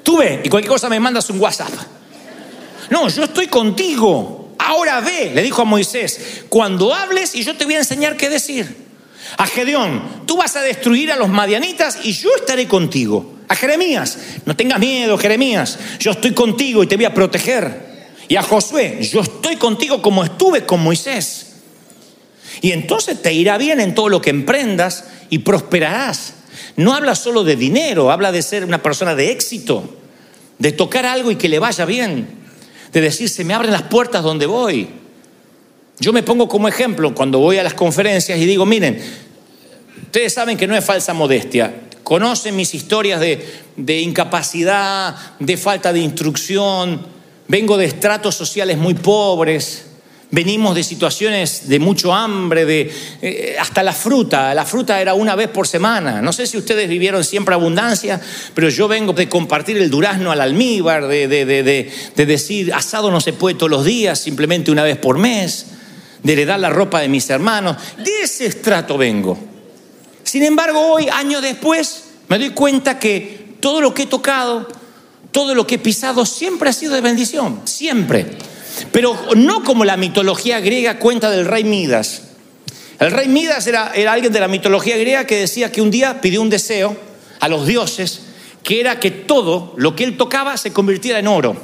Tú 0.02 0.18
ve 0.18 0.42
y 0.44 0.50
cualquier 0.50 0.72
cosa 0.72 0.90
me 0.90 1.00
mandas 1.00 1.30
un 1.30 1.40
WhatsApp. 1.40 1.74
No, 2.94 3.10
yo 3.10 3.24
estoy 3.24 3.48
contigo. 3.48 4.54
Ahora 4.60 5.02
ve, 5.02 5.32
le 5.34 5.42
dijo 5.42 5.64
a 5.64 5.66
Moisés, 5.66 6.44
cuando 6.48 6.94
hables 6.94 7.34
y 7.34 7.44
yo 7.44 7.56
te 7.56 7.66
voy 7.66 7.74
a 7.74 7.80
enseñar 7.80 8.16
qué 8.18 8.30
decir. 8.30 8.84
A 9.36 9.48
Gedeón, 9.48 10.22
tú 10.28 10.38
vas 10.38 10.56
a 10.58 10.62
destruir 10.62 11.12
a 11.12 11.16
los 11.16 11.28
madianitas 11.28 11.98
y 12.04 12.14
yo 12.14 12.30
estaré 12.36 12.68
contigo. 12.68 13.40
A 13.48 13.56
Jeremías, 13.56 14.20
no 14.46 14.56
tengas 14.56 14.80
miedo, 14.80 15.18
Jeremías, 15.18 15.80
yo 15.98 16.12
estoy 16.12 16.34
contigo 16.34 16.84
y 16.84 16.88
te 16.88 16.96
voy 16.96 17.06
a 17.06 17.16
proteger. 17.16 18.12
Y 18.28 18.36
a 18.36 18.44
Josué, 18.44 19.00
yo 19.02 19.22
estoy 19.22 19.56
contigo 19.56 20.00
como 20.00 20.24
estuve 20.24 20.64
con 20.64 20.84
Moisés. 20.84 21.48
Y 22.62 22.74
entonces 22.74 23.20
te 23.24 23.34
irá 23.34 23.58
bien 23.58 23.80
en 23.80 23.96
todo 23.96 24.08
lo 24.08 24.22
que 24.22 24.30
emprendas 24.30 25.06
y 25.32 25.40
prosperarás. 25.40 26.36
No 26.76 26.94
habla 26.94 27.16
solo 27.16 27.44
de 27.44 27.56
dinero, 27.56 28.12
habla 28.12 28.32
de 28.32 28.44
ser 28.44 28.64
una 28.64 28.84
persona 28.84 29.16
de 29.16 29.32
éxito, 29.32 29.98
de 30.60 30.72
tocar 30.74 31.08
algo 31.08 31.32
y 31.32 31.38
que 31.38 31.50
le 31.50 31.58
vaya 31.58 31.86
bien 31.86 32.43
de 32.94 33.02
decir, 33.02 33.28
se 33.28 33.44
me 33.44 33.54
abren 33.54 33.72
las 33.72 33.84
puertas 33.84 34.24
donde 34.24 34.46
voy. 34.46 34.88
Yo 36.00 36.14
me 36.14 36.24
pongo 36.24 36.48
como 36.48 36.68
ejemplo 36.68 37.14
cuando 37.14 37.40
voy 37.40 37.58
a 37.58 37.64
las 37.64 37.74
conferencias 37.74 38.38
y 38.38 38.46
digo, 38.46 38.66
miren, 38.66 39.02
ustedes 40.04 40.34
saben 40.34 40.58
que 40.58 40.68
no 40.68 40.76
es 40.76 40.86
falsa 40.86 41.14
modestia, 41.14 41.74
conocen 42.04 42.56
mis 42.56 42.74
historias 42.74 43.20
de, 43.20 43.46
de 43.76 44.00
incapacidad, 44.00 45.16
de 45.40 45.58
falta 45.58 45.92
de 45.92 46.00
instrucción, 46.00 47.06
vengo 47.48 47.78
de 47.78 47.86
estratos 47.86 48.36
sociales 48.36 48.78
muy 48.78 48.94
pobres, 48.94 49.88
Venimos 50.34 50.74
de 50.74 50.84
situaciones 50.84 51.70
de 51.70 51.78
mucho 51.78 52.12
hambre, 52.12 52.66
de 52.66 52.92
eh, 53.22 53.56
hasta 53.60 53.84
la 53.84 53.94
fruta. 53.94 54.52
La 54.56 54.66
fruta 54.66 55.00
era 55.00 55.14
una 55.14 55.36
vez 55.36 55.48
por 55.48 55.68
semana. 55.68 56.24
No 56.24 56.34
sé 56.34 56.48
si 56.48 56.58
ustedes 56.58 56.90
vivieron 56.90 57.24
siempre 57.24 57.54
abundancia, 57.54 58.20
pero 58.56 58.68
yo 58.70 58.88
vengo 58.88 59.14
de 59.14 59.30
compartir 59.30 59.78
el 59.78 59.92
durazno 59.92 60.32
al 60.32 60.42
almíbar, 60.42 61.06
de, 61.06 61.28
de 61.28 62.26
decir 62.26 62.74
asado 62.74 63.12
no 63.12 63.22
se 63.22 63.34
puede 63.34 63.60
todos 63.60 63.70
los 63.70 63.86
días, 63.86 64.18
simplemente 64.18 64.72
una 64.72 64.82
vez 64.82 64.98
por 64.98 65.20
mes, 65.20 65.68
de 66.24 66.34
heredar 66.34 66.60
la 66.60 66.72
ropa 66.72 67.00
de 67.00 67.10
mis 67.10 67.30
hermanos. 67.30 67.78
De 68.00 68.24
ese 68.24 68.48
estrato 68.48 68.98
vengo. 68.98 69.38
Sin 70.24 70.42
embargo, 70.42 70.80
hoy, 70.80 71.10
años 71.10 71.44
después, 71.44 72.06
me 72.28 72.40
doy 72.40 72.50
cuenta 72.50 72.98
que 72.98 73.58
todo 73.60 73.82
lo 73.82 73.94
que 73.94 74.02
he 74.02 74.08
tocado, 74.08 74.68
todo 75.32 75.54
lo 75.54 75.68
que 75.68 75.76
he 75.76 75.78
pisado, 75.78 76.26
siempre 76.26 76.70
ha 76.70 76.74
sido 76.74 76.96
de 76.96 77.02
bendición. 77.02 77.62
Siempre. 77.66 78.36
Pero 78.92 79.18
no 79.36 79.64
como 79.64 79.86
la 79.86 79.98
mitología 79.98 80.60
griega 80.60 81.00
cuenta 81.00 81.30
del 81.30 81.46
rey 81.46 81.64
Midas. 81.64 82.24
El 83.00 83.12
rey 83.12 83.28
Midas 83.28 83.68
era, 83.68 83.92
alguien 84.10 84.32
de 84.32 84.40
la 84.40 84.48
mitología 84.48 84.98
griega 84.98 85.26
que 85.26 85.40
decía 85.40 85.72
que 85.72 85.82
un 85.82 85.92
día 85.92 86.22
pidió 86.22 86.42
un 86.42 86.50
deseo 86.50 86.96
a 87.40 87.50
los 87.50 87.68
dioses, 87.68 88.22
que 88.64 88.80
era 88.80 89.00
que 89.00 89.12
todo 89.12 89.74
lo 89.78 89.96
que 89.96 90.04
él 90.04 90.16
tocaba 90.16 90.58
se 90.58 90.72
convirtiera 90.72 91.20
en 91.20 91.28
oro. 91.28 91.56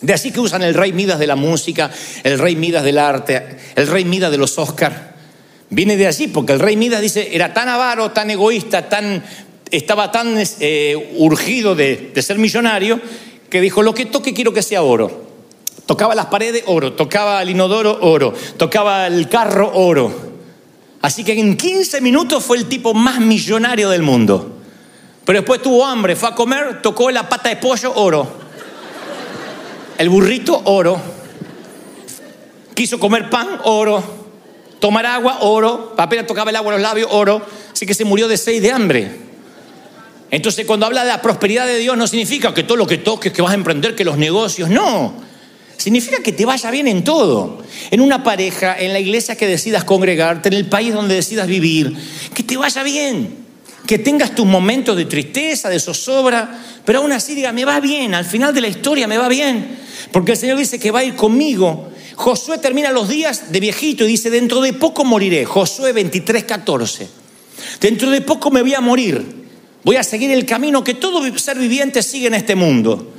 De 0.00 0.14
así 0.14 0.32
que 0.32 0.40
usan 0.40 0.62
el 0.62 0.74
rey 0.74 0.92
Midas 0.92 1.18
de 1.18 1.26
la 1.26 1.36
música, 1.36 1.90
el 2.24 2.38
rey 2.38 2.56
Midas 2.56 2.84
del 2.84 2.98
arte, 2.98 3.58
el 3.76 3.86
rey 3.86 4.04
Midas 4.04 4.30
de 4.30 4.38
los 4.38 4.58
Oscar. 4.58 5.14
Viene 5.68 5.96
de 5.96 6.06
allí 6.06 6.26
porque 6.26 6.52
el 6.52 6.58
rey 6.58 6.76
Midas 6.76 7.00
dice, 7.00 7.28
era 7.32 7.54
tan 7.54 7.68
avaro, 7.68 8.10
tan 8.10 8.30
egoísta, 8.30 8.88
tan, 8.88 9.22
estaba 9.70 10.10
tan 10.10 10.42
eh, 10.58 11.14
urgido 11.16 11.76
de, 11.76 12.10
de 12.12 12.22
ser 12.22 12.38
millonario, 12.38 13.00
que 13.48 13.60
dijo, 13.60 13.82
lo 13.82 13.94
que 13.94 14.06
toque 14.06 14.34
quiero 14.34 14.52
que 14.52 14.62
sea 14.62 14.82
oro. 14.82 15.29
Tocaba 15.90 16.14
las 16.14 16.26
paredes, 16.26 16.62
oro. 16.66 16.92
Tocaba 16.92 17.42
el 17.42 17.50
inodoro, 17.50 17.98
oro. 18.02 18.32
Tocaba 18.56 19.08
el 19.08 19.28
carro, 19.28 19.72
oro. 19.74 20.14
Así 21.02 21.24
que 21.24 21.32
en 21.32 21.56
15 21.56 22.00
minutos 22.00 22.44
fue 22.44 22.58
el 22.58 22.66
tipo 22.66 22.94
más 22.94 23.18
millonario 23.18 23.90
del 23.90 24.02
mundo. 24.02 24.52
Pero 25.24 25.40
después 25.40 25.60
tuvo 25.60 25.84
hambre, 25.84 26.14
fue 26.14 26.28
a 26.28 26.34
comer, 26.36 26.80
tocó 26.80 27.10
la 27.10 27.28
pata 27.28 27.48
de 27.48 27.56
pollo, 27.56 27.92
oro. 27.96 28.24
El 29.98 30.08
burrito, 30.10 30.62
oro. 30.66 30.96
Quiso 32.72 33.00
comer 33.00 33.28
pan, 33.28 33.58
oro. 33.64 34.00
tomar 34.78 35.04
agua, 35.06 35.38
oro, 35.40 35.96
apenas 35.98 36.24
tocaba 36.24 36.50
el 36.50 36.56
agua 36.56 36.72
en 36.72 36.82
los 36.82 36.88
labios, 36.88 37.08
oro, 37.10 37.42
así 37.72 37.84
que 37.84 37.94
se 37.94 38.04
murió 38.04 38.28
de 38.28 38.36
sed 38.36 38.62
de 38.62 38.70
hambre. 38.70 39.10
Entonces 40.30 40.64
cuando 40.66 40.86
habla 40.86 41.02
de 41.02 41.08
la 41.08 41.20
prosperidad 41.20 41.66
de 41.66 41.78
Dios 41.78 41.96
no 41.96 42.06
significa 42.06 42.54
que 42.54 42.62
todo 42.62 42.76
lo 42.76 42.86
que 42.86 42.98
toques, 42.98 43.32
que 43.32 43.42
vas 43.42 43.50
a 43.50 43.54
emprender, 43.54 43.96
que 43.96 44.04
los 44.04 44.16
negocios, 44.16 44.70
no. 44.70 45.28
Significa 45.80 46.22
que 46.22 46.32
te 46.32 46.44
vaya 46.44 46.70
bien 46.70 46.88
en 46.88 47.02
todo. 47.04 47.56
En 47.90 48.02
una 48.02 48.22
pareja, 48.22 48.78
en 48.78 48.92
la 48.92 49.00
iglesia 49.00 49.34
que 49.34 49.46
decidas 49.46 49.82
congregarte, 49.82 50.50
en 50.50 50.54
el 50.54 50.66
país 50.66 50.92
donde 50.92 51.14
decidas 51.14 51.46
vivir, 51.46 51.96
que 52.34 52.42
te 52.42 52.58
vaya 52.58 52.82
bien. 52.82 53.46
Que 53.86 53.98
tengas 53.98 54.34
tus 54.34 54.44
momentos 54.44 54.94
de 54.94 55.06
tristeza, 55.06 55.70
de 55.70 55.80
zozobra, 55.80 56.60
pero 56.84 56.98
aún 56.98 57.12
así 57.12 57.34
diga, 57.34 57.50
me 57.52 57.64
va 57.64 57.80
bien, 57.80 58.14
al 58.14 58.26
final 58.26 58.52
de 58.52 58.60
la 58.60 58.68
historia 58.68 59.08
me 59.08 59.16
va 59.16 59.26
bien. 59.30 59.78
Porque 60.12 60.32
el 60.32 60.36
Señor 60.36 60.58
dice 60.58 60.78
que 60.78 60.90
va 60.90 60.98
a 60.98 61.04
ir 61.04 61.16
conmigo. 61.16 61.88
Josué 62.14 62.58
termina 62.58 62.92
los 62.92 63.08
días 63.08 63.50
de 63.50 63.60
viejito 63.60 64.04
y 64.04 64.08
dice, 64.08 64.28
dentro 64.28 64.60
de 64.60 64.74
poco 64.74 65.06
moriré. 65.06 65.46
Josué 65.46 65.94
23, 65.94 66.44
14. 66.44 67.08
Dentro 67.80 68.10
de 68.10 68.20
poco 68.20 68.50
me 68.50 68.60
voy 68.60 68.74
a 68.74 68.82
morir. 68.82 69.24
Voy 69.82 69.96
a 69.96 70.02
seguir 70.02 70.30
el 70.30 70.44
camino 70.44 70.84
que 70.84 70.92
todo 70.92 71.22
ser 71.38 71.58
viviente 71.58 72.02
sigue 72.02 72.26
en 72.26 72.34
este 72.34 72.54
mundo. 72.54 73.14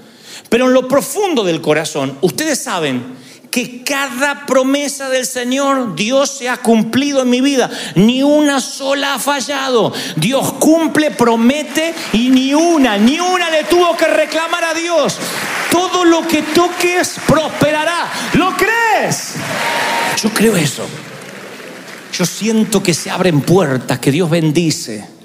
Pero 0.51 0.67
en 0.67 0.73
lo 0.73 0.85
profundo 0.85 1.45
del 1.45 1.61
corazón, 1.61 2.17
ustedes 2.19 2.61
saben 2.61 3.15
que 3.49 3.85
cada 3.85 4.45
promesa 4.45 5.07
del 5.07 5.25
Señor 5.25 5.95
Dios 5.95 6.29
se 6.29 6.49
ha 6.49 6.57
cumplido 6.57 7.21
en 7.21 7.29
mi 7.29 7.39
vida. 7.39 7.69
Ni 7.95 8.21
una 8.21 8.59
sola 8.59 9.13
ha 9.13 9.19
fallado. 9.19 9.93
Dios 10.17 10.51
cumple, 10.59 11.11
promete 11.11 11.95
y 12.11 12.27
ni 12.31 12.53
una, 12.53 12.97
ni 12.97 13.17
una 13.17 13.49
le 13.49 13.63
tuvo 13.63 13.95
que 13.95 14.07
reclamar 14.07 14.65
a 14.65 14.73
Dios. 14.73 15.19
Todo 15.71 16.03
lo 16.03 16.27
que 16.27 16.41
toques 16.41 17.15
prosperará. 17.25 18.11
¿Lo 18.33 18.53
crees? 18.57 19.35
Yo 20.21 20.31
creo 20.31 20.57
eso. 20.57 20.85
Yo 22.11 22.25
siento 22.25 22.83
que 22.83 22.93
se 22.93 23.09
abren 23.09 23.39
puertas, 23.39 23.99
que 23.99 24.11
Dios 24.11 24.29
bendice 24.29 25.20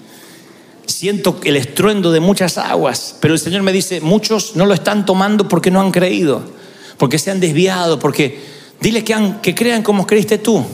siento 0.97 1.39
el 1.45 1.57
estruendo 1.57 2.11
de 2.11 2.21
muchas 2.21 2.57
aguas, 2.57 3.17
pero 3.21 3.35
el 3.35 3.41
Señor 3.41 3.63
me 3.63 3.71
dice, 3.71 4.01
muchos 4.01 4.57
no 4.57 4.65
lo 4.65 4.73
están 4.73 5.05
tomando 5.05 5.47
porque 5.47 5.71
no 5.71 5.83
han 5.83 5.91
creído, 5.91 6.43
porque 6.97 7.19
se 7.19 7.31
han 7.31 7.39
desviado, 7.39 7.99
porque 7.99 8.41
dile 8.81 9.05
que, 9.05 9.13
han, 9.13 9.43
que 9.43 9.55
crean 9.55 9.83
como 9.83 10.07
creíste 10.07 10.39
tú. 10.39 10.65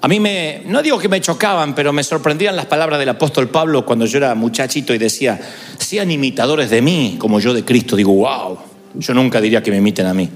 A 0.00 0.08
mí 0.08 0.18
me, 0.18 0.62
no 0.66 0.82
digo 0.82 0.98
que 0.98 1.10
me 1.10 1.20
chocaban, 1.20 1.74
pero 1.74 1.92
me 1.92 2.02
sorprendían 2.02 2.56
las 2.56 2.64
palabras 2.64 2.98
del 2.98 3.10
apóstol 3.10 3.50
Pablo 3.50 3.84
cuando 3.84 4.06
yo 4.06 4.16
era 4.16 4.34
muchachito 4.34 4.94
y 4.94 4.98
decía, 4.98 5.38
sean 5.78 6.10
imitadores 6.10 6.70
de 6.70 6.80
mí 6.80 7.16
como 7.18 7.40
yo 7.40 7.52
de 7.52 7.66
Cristo. 7.66 7.96
Digo, 7.96 8.14
wow, 8.14 8.56
yo 8.94 9.12
nunca 9.12 9.42
diría 9.42 9.62
que 9.62 9.72
me 9.72 9.76
imiten 9.76 10.06
a 10.06 10.14
mí. 10.14 10.30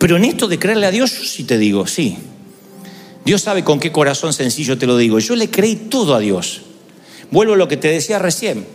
Pero 0.00 0.16
en 0.16 0.24
esto 0.24 0.48
de 0.48 0.58
creerle 0.58 0.86
a 0.86 0.90
Dios, 0.90 1.20
yo 1.20 1.24
sí 1.24 1.44
te 1.44 1.56
digo, 1.56 1.86
sí. 1.86 2.18
Dios 3.24 3.42
sabe 3.42 3.62
con 3.62 3.78
qué 3.78 3.92
corazón 3.92 4.32
sencillo 4.32 4.76
te 4.76 4.86
lo 4.86 4.96
digo. 4.96 5.20
Yo 5.20 5.36
le 5.36 5.50
creí 5.50 5.76
todo 5.76 6.16
a 6.16 6.18
Dios. 6.18 6.62
Vuelvo 7.30 7.54
a 7.54 7.56
lo 7.56 7.68
que 7.68 7.76
te 7.76 7.88
decía 7.88 8.18
recién. 8.18 8.66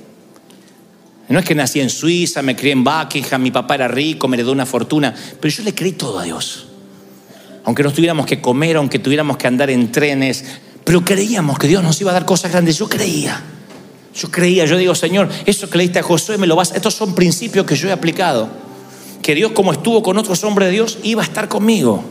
No 1.29 1.37
es 1.37 1.45
que 1.45 1.53
nací 1.53 1.79
en 1.79 1.91
Suiza, 1.91 2.41
me 2.41 2.55
crié 2.55 2.73
en 2.73 2.83
Buckingham, 2.83 3.41
mi 3.41 3.51
papá 3.51 3.75
era 3.75 3.87
rico, 3.87 4.27
me 4.27 4.35
heredó 4.35 4.51
una 4.51 4.65
fortuna, 4.65 5.13
pero 5.39 5.53
yo 5.53 5.63
le 5.63 5.75
creí 5.75 5.91
todo 5.91 6.17
a 6.17 6.23
Dios. 6.23 6.65
Aunque 7.65 7.83
no 7.83 7.93
tuviéramos 7.93 8.25
que 8.25 8.41
comer, 8.41 8.77
aunque 8.77 8.97
tuviéramos 8.97 9.37
que 9.37 9.45
andar 9.45 9.69
en 9.69 9.91
trenes, 9.91 10.43
pero 10.83 11.05
creíamos 11.05 11.59
que 11.59 11.67
Dios 11.67 11.83
nos 11.83 12.01
iba 12.01 12.09
a 12.09 12.15
dar 12.15 12.25
cosas 12.25 12.51
grandes. 12.51 12.79
Yo 12.79 12.89
creía. 12.89 13.43
Yo 14.15 14.31
creía, 14.31 14.65
yo 14.65 14.75
digo, 14.75 14.95
Señor, 14.95 15.29
eso 15.45 15.69
que 15.69 15.77
le 15.77 15.83
diste 15.83 15.99
a 15.99 16.03
Josué 16.03 16.39
me 16.39 16.47
lo 16.47 16.55
vas. 16.55 16.71
Estos 16.71 16.95
son 16.95 17.13
principios 17.13 17.63
que 17.67 17.75
yo 17.75 17.89
he 17.89 17.91
aplicado. 17.91 18.49
Que 19.21 19.35
Dios, 19.35 19.51
como 19.51 19.71
estuvo 19.71 20.01
con 20.01 20.17
otros 20.17 20.43
hombres 20.43 20.69
de 20.69 20.71
Dios, 20.71 20.97
iba 21.03 21.21
a 21.21 21.25
estar 21.25 21.47
conmigo. 21.47 22.03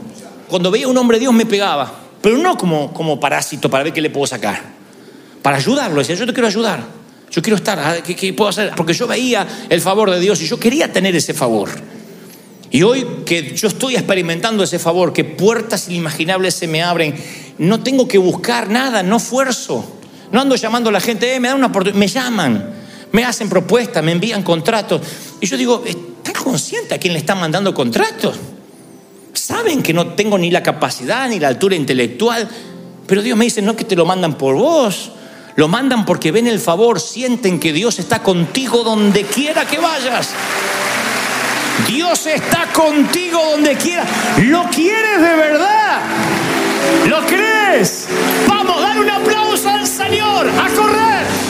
Cuando 0.48 0.70
veía 0.70 0.86
un 0.86 0.96
hombre 0.96 1.16
de 1.16 1.22
Dios 1.22 1.34
me 1.34 1.44
pegaba, 1.44 1.92
pero 2.22 2.38
no 2.38 2.56
como, 2.56 2.94
como 2.94 3.18
parásito 3.18 3.68
para 3.68 3.82
ver 3.82 3.92
qué 3.92 4.00
le 4.00 4.10
puedo 4.10 4.28
sacar 4.28 4.77
para 5.48 5.56
ayudarlo. 5.56 6.00
Decía, 6.00 6.14
yo 6.14 6.26
te 6.26 6.34
quiero 6.34 6.46
ayudar. 6.46 6.84
Yo 7.30 7.40
quiero 7.40 7.56
estar. 7.56 7.78
Ah, 7.78 7.96
¿Qué, 8.04 8.34
puedo 8.34 8.50
hacer? 8.50 8.72
Porque 8.76 8.92
yo 8.92 9.06
veía 9.06 9.48
el 9.70 9.80
favor 9.80 10.10
de 10.10 10.20
Dios 10.20 10.42
y 10.42 10.46
yo 10.46 10.60
quería 10.60 10.92
tener 10.92 11.16
ese 11.16 11.32
favor. 11.32 11.70
Y 12.70 12.82
hoy 12.82 13.06
que 13.24 13.56
yo 13.56 13.68
estoy 13.68 13.94
experimentando 13.94 14.62
ese 14.62 14.78
favor, 14.78 15.14
que 15.14 15.24
puertas 15.24 15.88
inimaginables 15.88 16.52
se 16.52 16.66
me 16.66 16.82
abren, 16.82 17.14
no 17.56 17.80
tengo 17.80 18.06
que 18.06 18.18
buscar 18.18 18.68
nada, 18.68 19.02
no 19.02 19.18
fuerzo. 19.18 19.90
No 20.32 20.42
ando 20.42 20.54
llamando 20.54 20.90
a 20.90 20.92
la 20.92 21.00
gente, 21.00 21.34
eh, 21.34 21.40
me 21.40 21.48
dan 21.48 21.56
una 21.56 21.68
oportunidad, 21.68 21.98
me 21.98 22.08
llaman, 22.08 22.70
me 23.12 23.24
hacen 23.24 23.48
propuestas, 23.48 24.04
me 24.04 24.12
envían 24.12 24.42
contratos. 24.42 25.00
Y 25.40 25.46
yo 25.46 25.56
digo, 25.56 25.82
¿están 25.86 26.44
conscientes 26.44 26.92
a 26.92 26.98
quién 26.98 27.14
le 27.14 27.20
están 27.20 27.40
mandando 27.40 27.72
contratos? 27.72 28.36
Saben 29.32 29.82
que 29.82 29.94
no 29.94 30.08
tengo 30.08 30.36
ni 30.36 30.50
la 30.50 30.62
capacidad 30.62 31.26
ni 31.26 31.40
la 31.40 31.48
altura 31.48 31.74
intelectual, 31.74 32.46
pero 33.06 33.22
Dios 33.22 33.38
me 33.38 33.46
dice, 33.46 33.62
no 33.62 33.74
que 33.74 33.84
te 33.84 33.96
lo 33.96 34.04
mandan 34.04 34.36
por 34.36 34.54
vos, 34.54 35.12
lo 35.58 35.66
mandan 35.66 36.04
porque 36.04 36.30
ven 36.30 36.46
el 36.46 36.60
favor, 36.60 37.00
sienten 37.00 37.58
que 37.58 37.72
Dios 37.72 37.98
está 37.98 38.22
contigo 38.22 38.84
donde 38.84 39.24
quiera 39.24 39.64
que 39.66 39.80
vayas. 39.80 40.30
Dios 41.88 42.26
está 42.26 42.68
contigo 42.72 43.42
donde 43.50 43.74
quiera. 43.74 44.04
¿Lo 44.36 44.68
quieres 44.70 45.20
de 45.20 45.34
verdad? 45.34 46.00
¿Lo 47.08 47.26
crees? 47.26 48.06
Vamos, 48.46 48.80
dar 48.80 49.00
un 49.00 49.10
aplauso 49.10 49.68
al 49.68 49.84
Señor, 49.84 50.48
a 50.48 50.68
correr. 50.76 51.47